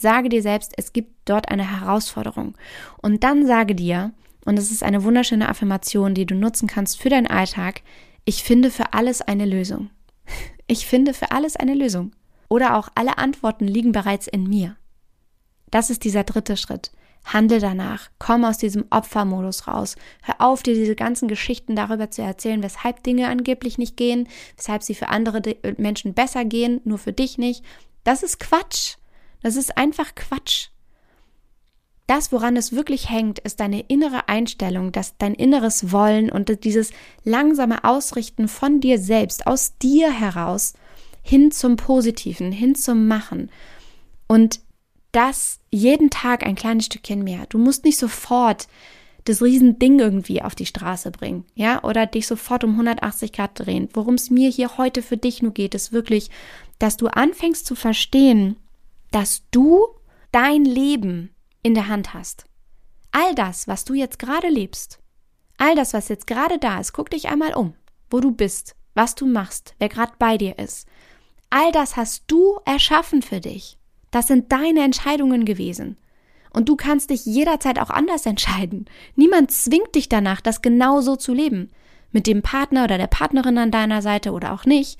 Sage 0.00 0.28
dir 0.28 0.42
selbst, 0.42 0.74
es 0.76 0.92
gibt 0.92 1.14
dort 1.24 1.50
eine 1.50 1.80
Herausforderung. 1.80 2.54
Und 3.00 3.24
dann 3.24 3.46
sage 3.46 3.74
dir, 3.74 4.12
und 4.44 4.58
es 4.58 4.70
ist 4.70 4.82
eine 4.82 5.02
wunderschöne 5.02 5.48
Affirmation, 5.48 6.14
die 6.14 6.26
du 6.26 6.34
nutzen 6.34 6.68
kannst 6.68 7.00
für 7.00 7.08
deinen 7.08 7.26
Alltag, 7.26 7.82
ich 8.24 8.42
finde 8.42 8.70
für 8.70 8.92
alles 8.92 9.22
eine 9.22 9.46
Lösung. 9.46 9.90
Ich 10.68 10.84
finde 10.84 11.14
für 11.14 11.30
alles 11.30 11.54
eine 11.54 11.74
Lösung. 11.74 12.10
Oder 12.48 12.76
auch 12.76 12.88
alle 12.96 13.18
Antworten 13.18 13.68
liegen 13.68 13.92
bereits 13.92 14.26
in 14.26 14.48
mir. 14.48 14.74
Das 15.70 15.90
ist 15.90 16.02
dieser 16.02 16.24
dritte 16.24 16.56
Schritt. 16.56 16.90
Handle 17.26 17.58
danach. 17.58 18.08
Komm 18.18 18.44
aus 18.44 18.58
diesem 18.58 18.86
Opfermodus 18.90 19.66
raus. 19.66 19.96
Hör 20.22 20.40
auf, 20.40 20.62
dir 20.62 20.74
diese 20.74 20.94
ganzen 20.94 21.28
Geschichten 21.28 21.76
darüber 21.76 22.10
zu 22.10 22.22
erzählen, 22.22 22.62
weshalb 22.62 23.02
Dinge 23.02 23.28
angeblich 23.28 23.78
nicht 23.78 23.96
gehen, 23.96 24.28
weshalb 24.56 24.82
sie 24.82 24.94
für 24.94 25.08
andere 25.08 25.42
Menschen 25.76 26.14
besser 26.14 26.44
gehen, 26.44 26.80
nur 26.84 26.98
für 26.98 27.12
dich 27.12 27.36
nicht. 27.36 27.64
Das 28.04 28.22
ist 28.22 28.38
Quatsch. 28.40 28.94
Das 29.42 29.56
ist 29.56 29.76
einfach 29.76 30.14
Quatsch. 30.14 30.68
Das, 32.06 32.30
woran 32.30 32.56
es 32.56 32.72
wirklich 32.72 33.10
hängt, 33.10 33.40
ist 33.40 33.58
deine 33.58 33.80
innere 33.80 34.28
Einstellung, 34.28 34.92
dass 34.92 35.18
dein 35.18 35.34
inneres 35.34 35.90
Wollen 35.90 36.30
und 36.30 36.62
dieses 36.62 36.92
langsame 37.24 37.82
Ausrichten 37.82 38.46
von 38.46 38.80
dir 38.80 39.00
selbst, 39.00 39.48
aus 39.48 39.76
dir 39.78 40.12
heraus, 40.12 40.74
hin 41.22 41.50
zum 41.50 41.74
Positiven, 41.74 42.52
hin 42.52 42.76
zum 42.76 43.08
Machen. 43.08 43.50
Und 44.28 44.60
das 45.16 45.60
jeden 45.70 46.10
Tag 46.10 46.44
ein 46.44 46.56
kleines 46.56 46.86
Stückchen 46.86 47.24
mehr. 47.24 47.46
Du 47.48 47.56
musst 47.58 47.84
nicht 47.84 47.96
sofort 47.96 48.68
das 49.24 49.42
Riesending 49.42 49.98
irgendwie 49.98 50.42
auf 50.42 50.54
die 50.54 50.66
Straße 50.66 51.10
bringen, 51.10 51.44
ja, 51.54 51.82
oder 51.82 52.06
dich 52.06 52.26
sofort 52.26 52.62
um 52.64 52.72
180 52.72 53.32
Grad 53.32 53.52
drehen. 53.54 53.88
Worum 53.94 54.14
es 54.14 54.30
mir 54.30 54.50
hier 54.50 54.76
heute 54.76 55.02
für 55.02 55.16
dich 55.16 55.42
nur 55.42 55.52
geht, 55.52 55.74
ist 55.74 55.92
wirklich, 55.92 56.30
dass 56.78 56.96
du 56.96 57.08
anfängst 57.08 57.66
zu 57.66 57.74
verstehen, 57.74 58.56
dass 59.10 59.42
du 59.50 59.86
dein 60.32 60.64
Leben 60.64 61.30
in 61.62 61.74
der 61.74 61.88
Hand 61.88 62.14
hast. 62.14 62.44
All 63.10 63.34
das, 63.34 63.66
was 63.66 63.84
du 63.84 63.94
jetzt 63.94 64.18
gerade 64.18 64.48
lebst, 64.48 65.00
all 65.56 65.74
das, 65.74 65.94
was 65.94 66.08
jetzt 66.08 66.26
gerade 66.26 66.58
da 66.58 66.78
ist, 66.78 66.92
guck 66.92 67.10
dich 67.10 67.28
einmal 67.28 67.54
um, 67.54 67.74
wo 68.10 68.20
du 68.20 68.32
bist, 68.32 68.76
was 68.94 69.14
du 69.14 69.26
machst, 69.26 69.74
wer 69.78 69.88
gerade 69.88 70.12
bei 70.18 70.36
dir 70.36 70.58
ist. 70.58 70.86
All 71.48 71.72
das 71.72 71.96
hast 71.96 72.24
du 72.26 72.60
erschaffen 72.66 73.22
für 73.22 73.40
dich. 73.40 73.78
Das 74.10 74.26
sind 74.26 74.52
deine 74.52 74.82
Entscheidungen 74.82 75.44
gewesen. 75.44 75.96
Und 76.52 76.68
du 76.68 76.76
kannst 76.76 77.10
dich 77.10 77.26
jederzeit 77.26 77.78
auch 77.78 77.90
anders 77.90 78.24
entscheiden. 78.24 78.86
Niemand 79.14 79.50
zwingt 79.50 79.94
dich 79.94 80.08
danach, 80.08 80.40
das 80.40 80.62
genau 80.62 81.00
so 81.00 81.16
zu 81.16 81.34
leben. 81.34 81.70
Mit 82.12 82.26
dem 82.26 82.40
Partner 82.40 82.84
oder 82.84 82.96
der 82.96 83.08
Partnerin 83.08 83.58
an 83.58 83.70
deiner 83.70 84.00
Seite 84.00 84.32
oder 84.32 84.52
auch 84.52 84.64
nicht. 84.64 84.98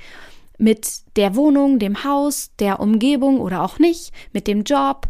Mit 0.59 1.03
der 1.17 1.35
Wohnung, 1.35 1.79
dem 1.79 2.05
Haus, 2.05 2.51
der 2.59 2.81
Umgebung 2.81 3.41
oder 3.41 3.63
auch 3.63 3.79
nicht. 3.79 4.13
Mit 4.33 4.47
dem 4.47 4.65
Job 4.65 5.09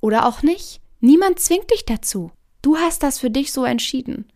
oder 0.00 0.26
auch 0.26 0.42
nicht. 0.42 0.80
Niemand 1.00 1.40
zwingt 1.40 1.70
dich 1.72 1.84
dazu. 1.84 2.30
Du 2.62 2.76
hast 2.76 3.02
das 3.02 3.18
für 3.18 3.30
dich 3.30 3.52
so 3.52 3.64
entschieden. 3.64 4.26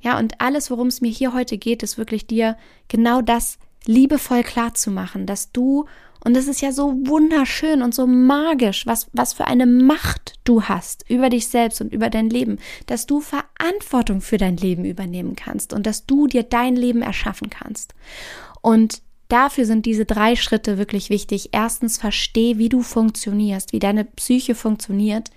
Ja, 0.00 0.18
und 0.18 0.40
alles, 0.40 0.70
worum 0.70 0.86
es 0.86 1.00
mir 1.00 1.10
hier 1.10 1.32
heute 1.32 1.58
geht, 1.58 1.82
ist 1.82 1.98
wirklich 1.98 2.26
dir 2.26 2.56
genau 2.86 3.20
das 3.20 3.58
liebevoll 3.86 4.42
klar 4.42 4.74
zu 4.74 4.90
machen, 4.90 5.26
dass 5.26 5.50
du, 5.50 5.86
und 6.24 6.34
das 6.34 6.48
ist 6.48 6.62
ja 6.62 6.72
so 6.72 6.94
wunderschön 7.06 7.82
und 7.82 7.94
so 7.94 8.06
magisch, 8.06 8.86
was, 8.86 9.08
was 9.12 9.34
für 9.34 9.46
eine 9.46 9.66
Macht 9.66 10.34
du 10.44 10.62
hast 10.62 11.04
über 11.08 11.28
dich 11.28 11.48
selbst 11.48 11.82
und 11.82 11.92
über 11.92 12.08
dein 12.08 12.30
Leben, 12.30 12.58
dass 12.86 13.04
du 13.06 13.20
Verantwortung 13.20 14.22
für 14.22 14.38
dein 14.38 14.56
Leben 14.56 14.86
übernehmen 14.86 15.36
kannst 15.36 15.74
und 15.74 15.86
dass 15.86 16.06
du 16.06 16.26
dir 16.26 16.42
dein 16.42 16.76
Leben 16.76 17.02
erschaffen 17.02 17.50
kannst. 17.50 17.94
Und 18.62 19.02
dafür 19.28 19.66
sind 19.66 19.84
diese 19.84 20.06
drei 20.06 20.34
Schritte 20.34 20.78
wirklich 20.78 21.10
wichtig. 21.10 21.50
Erstens, 21.52 21.98
versteh, 21.98 22.56
wie 22.56 22.70
du 22.70 22.82
funktionierst, 22.82 23.74
wie 23.74 23.78
deine 23.78 24.06
Psyche 24.06 24.54
funktioniert, 24.54 25.30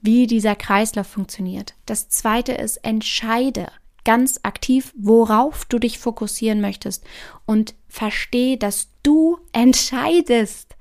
wie 0.00 0.26
dieser 0.26 0.56
Kreislauf 0.56 1.06
funktioniert. 1.06 1.74
Das 1.84 2.08
zweite 2.08 2.52
ist, 2.52 2.78
entscheide 2.78 3.66
ganz 4.04 4.40
aktiv, 4.42 4.92
worauf 4.96 5.64
du 5.64 5.78
dich 5.78 5.98
fokussieren 5.98 6.60
möchtest 6.60 7.04
und 7.46 7.74
versteh, 7.88 8.56
dass 8.56 8.88
du 9.02 9.38
entscheidest, 9.52 10.76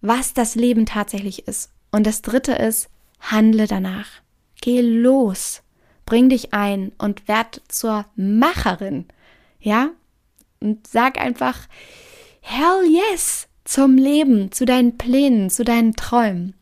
was 0.00 0.34
das 0.34 0.54
Leben 0.54 0.86
tatsächlich 0.86 1.46
ist. 1.46 1.70
Und 1.90 2.06
das 2.06 2.22
dritte 2.22 2.52
ist, 2.52 2.88
handle 3.20 3.66
danach. 3.66 4.08
Geh 4.60 4.80
los. 4.80 5.62
Bring 6.04 6.28
dich 6.28 6.52
ein 6.54 6.92
und 6.98 7.26
werd 7.26 7.62
zur 7.68 8.06
Macherin. 8.14 9.06
Ja? 9.60 9.90
Und 10.60 10.86
sag 10.86 11.20
einfach, 11.20 11.66
hell 12.40 12.84
yes 12.88 13.48
zum 13.64 13.96
Leben, 13.96 14.52
zu 14.52 14.64
deinen 14.64 14.96
Plänen, 14.96 15.50
zu 15.50 15.64
deinen 15.64 15.96
Träumen. 15.96 16.54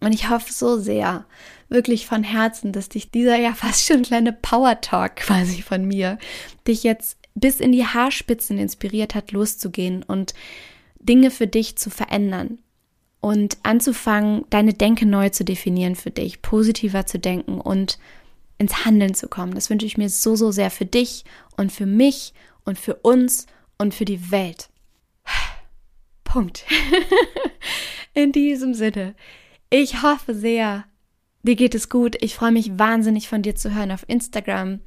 Und 0.00 0.12
ich 0.12 0.28
hoffe 0.28 0.52
so 0.52 0.78
sehr, 0.78 1.24
wirklich 1.70 2.06
von 2.06 2.22
Herzen, 2.24 2.72
dass 2.72 2.88
dich 2.88 3.10
dieser 3.10 3.36
ja 3.36 3.54
fast 3.54 3.86
schon 3.86 4.02
kleine 4.02 4.32
Power 4.32 4.80
Talk 4.80 5.16
quasi 5.16 5.62
von 5.62 5.86
mir 5.86 6.18
dich 6.66 6.82
jetzt 6.82 7.16
bis 7.34 7.60
in 7.60 7.72
die 7.72 7.86
Haarspitzen 7.86 8.58
inspiriert 8.58 9.14
hat, 9.14 9.32
loszugehen 9.32 10.02
und 10.02 10.34
Dinge 10.98 11.30
für 11.30 11.46
dich 11.46 11.76
zu 11.76 11.88
verändern 11.88 12.58
und 13.20 13.58
anzufangen, 13.62 14.44
deine 14.50 14.74
Denke 14.74 15.06
neu 15.06 15.28
zu 15.30 15.44
definieren 15.44 15.94
für 15.94 16.10
dich, 16.10 16.42
positiver 16.42 17.06
zu 17.06 17.18
denken 17.18 17.60
und 17.60 17.98
ins 18.58 18.84
Handeln 18.84 19.14
zu 19.14 19.28
kommen. 19.28 19.54
Das 19.54 19.70
wünsche 19.70 19.86
ich 19.86 19.96
mir 19.96 20.10
so, 20.10 20.36
so 20.36 20.50
sehr 20.50 20.70
für 20.70 20.84
dich 20.84 21.24
und 21.56 21.72
für 21.72 21.86
mich 21.86 22.34
und 22.64 22.78
für 22.78 22.94
uns 22.96 23.46
und 23.78 23.94
für 23.94 24.04
die 24.04 24.30
Welt. 24.30 24.68
Punkt. 26.24 26.64
In 28.14 28.32
diesem 28.32 28.74
Sinne, 28.74 29.14
ich 29.70 30.02
hoffe 30.02 30.34
sehr, 30.34 30.84
dir 31.42 31.56
geht 31.56 31.74
es 31.74 31.88
gut. 31.88 32.16
Ich 32.20 32.34
freue 32.34 32.52
mich 32.52 32.78
wahnsinnig 32.78 33.28
von 33.28 33.42
dir 33.42 33.54
zu 33.54 33.74
hören 33.74 33.92
auf 33.92 34.04
Instagram. 34.06 34.80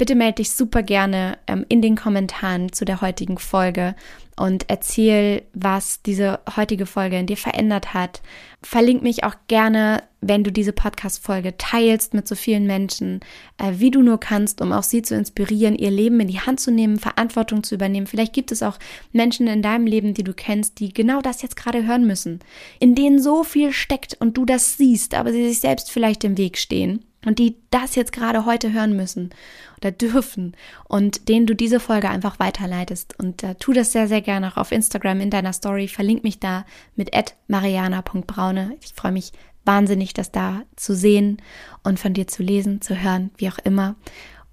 Bitte 0.00 0.14
melde 0.14 0.36
dich 0.36 0.52
super 0.52 0.82
gerne 0.82 1.36
ähm, 1.46 1.66
in 1.68 1.82
den 1.82 1.94
Kommentaren 1.94 2.72
zu 2.72 2.86
der 2.86 3.02
heutigen 3.02 3.36
Folge 3.36 3.94
und 4.34 4.64
erzähl, 4.68 5.42
was 5.52 6.00
diese 6.00 6.40
heutige 6.56 6.86
Folge 6.86 7.18
in 7.18 7.26
dir 7.26 7.36
verändert 7.36 7.92
hat. 7.92 8.22
Verlink 8.62 9.02
mich 9.02 9.24
auch 9.24 9.34
gerne, 9.46 10.02
wenn 10.22 10.42
du 10.42 10.50
diese 10.50 10.72
Podcast-Folge 10.72 11.58
teilst 11.58 12.14
mit 12.14 12.26
so 12.26 12.34
vielen 12.34 12.66
Menschen, 12.66 13.20
äh, 13.58 13.72
wie 13.74 13.90
du 13.90 14.00
nur 14.00 14.18
kannst, 14.18 14.62
um 14.62 14.72
auch 14.72 14.84
sie 14.84 15.02
zu 15.02 15.14
inspirieren, 15.14 15.76
ihr 15.76 15.90
Leben 15.90 16.18
in 16.20 16.28
die 16.28 16.40
Hand 16.40 16.60
zu 16.60 16.70
nehmen, 16.70 16.98
Verantwortung 16.98 17.62
zu 17.62 17.74
übernehmen. 17.74 18.06
Vielleicht 18.06 18.32
gibt 18.32 18.52
es 18.52 18.62
auch 18.62 18.78
Menschen 19.12 19.48
in 19.48 19.60
deinem 19.60 19.86
Leben, 19.86 20.14
die 20.14 20.24
du 20.24 20.32
kennst, 20.32 20.80
die 20.80 20.94
genau 20.94 21.20
das 21.20 21.42
jetzt 21.42 21.56
gerade 21.56 21.86
hören 21.86 22.06
müssen, 22.06 22.40
in 22.78 22.94
denen 22.94 23.20
so 23.20 23.44
viel 23.44 23.70
steckt 23.70 24.16
und 24.18 24.38
du 24.38 24.46
das 24.46 24.78
siehst, 24.78 25.12
aber 25.12 25.30
sie 25.30 25.46
sich 25.46 25.60
selbst 25.60 25.90
vielleicht 25.90 26.24
im 26.24 26.38
Weg 26.38 26.56
stehen 26.56 27.04
und 27.24 27.38
die 27.38 27.56
das 27.70 27.94
jetzt 27.94 28.12
gerade 28.12 28.46
heute 28.46 28.72
hören 28.72 28.96
müssen 28.96 29.30
oder 29.78 29.90
dürfen 29.90 30.56
und 30.88 31.28
denen 31.28 31.46
du 31.46 31.54
diese 31.54 31.80
Folge 31.80 32.08
einfach 32.08 32.38
weiterleitest. 32.38 33.18
Und 33.18 33.42
äh, 33.42 33.54
tu 33.56 33.72
das 33.72 33.92
sehr, 33.92 34.08
sehr 34.08 34.22
gerne 34.22 34.48
auch 34.48 34.56
auf 34.56 34.72
Instagram 34.72 35.20
in 35.20 35.30
deiner 35.30 35.52
Story. 35.52 35.88
Verlink 35.88 36.24
mich 36.24 36.38
da 36.38 36.64
mit 36.96 37.10
mariana.braune. 37.48 38.76
Ich 38.82 38.94
freue 38.94 39.12
mich 39.12 39.32
wahnsinnig, 39.64 40.14
das 40.14 40.32
da 40.32 40.62
zu 40.76 40.94
sehen 40.94 41.42
und 41.82 41.98
von 41.98 42.14
dir 42.14 42.26
zu 42.26 42.42
lesen, 42.42 42.80
zu 42.80 43.02
hören, 43.02 43.30
wie 43.36 43.48
auch 43.48 43.58
immer. 43.58 43.96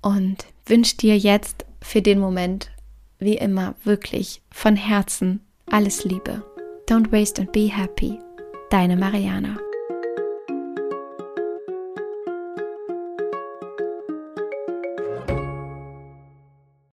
Und 0.02 0.46
wünsche 0.66 0.98
dir 0.98 1.18
jetzt 1.18 1.66
für 1.82 2.02
den 2.02 2.20
Moment, 2.20 2.72
wie 3.20 3.38
immer, 3.38 3.76
wirklich 3.84 4.42
von 4.52 4.76
Herzen 4.76 5.42
alles 5.66 6.04
Liebe. 6.04 6.44
Don't 6.88 7.12
waste 7.12 7.42
and 7.42 7.52
be 7.52 7.68
happy. 7.68 8.20
Deine 8.70 8.96
Mariana. 8.96 9.58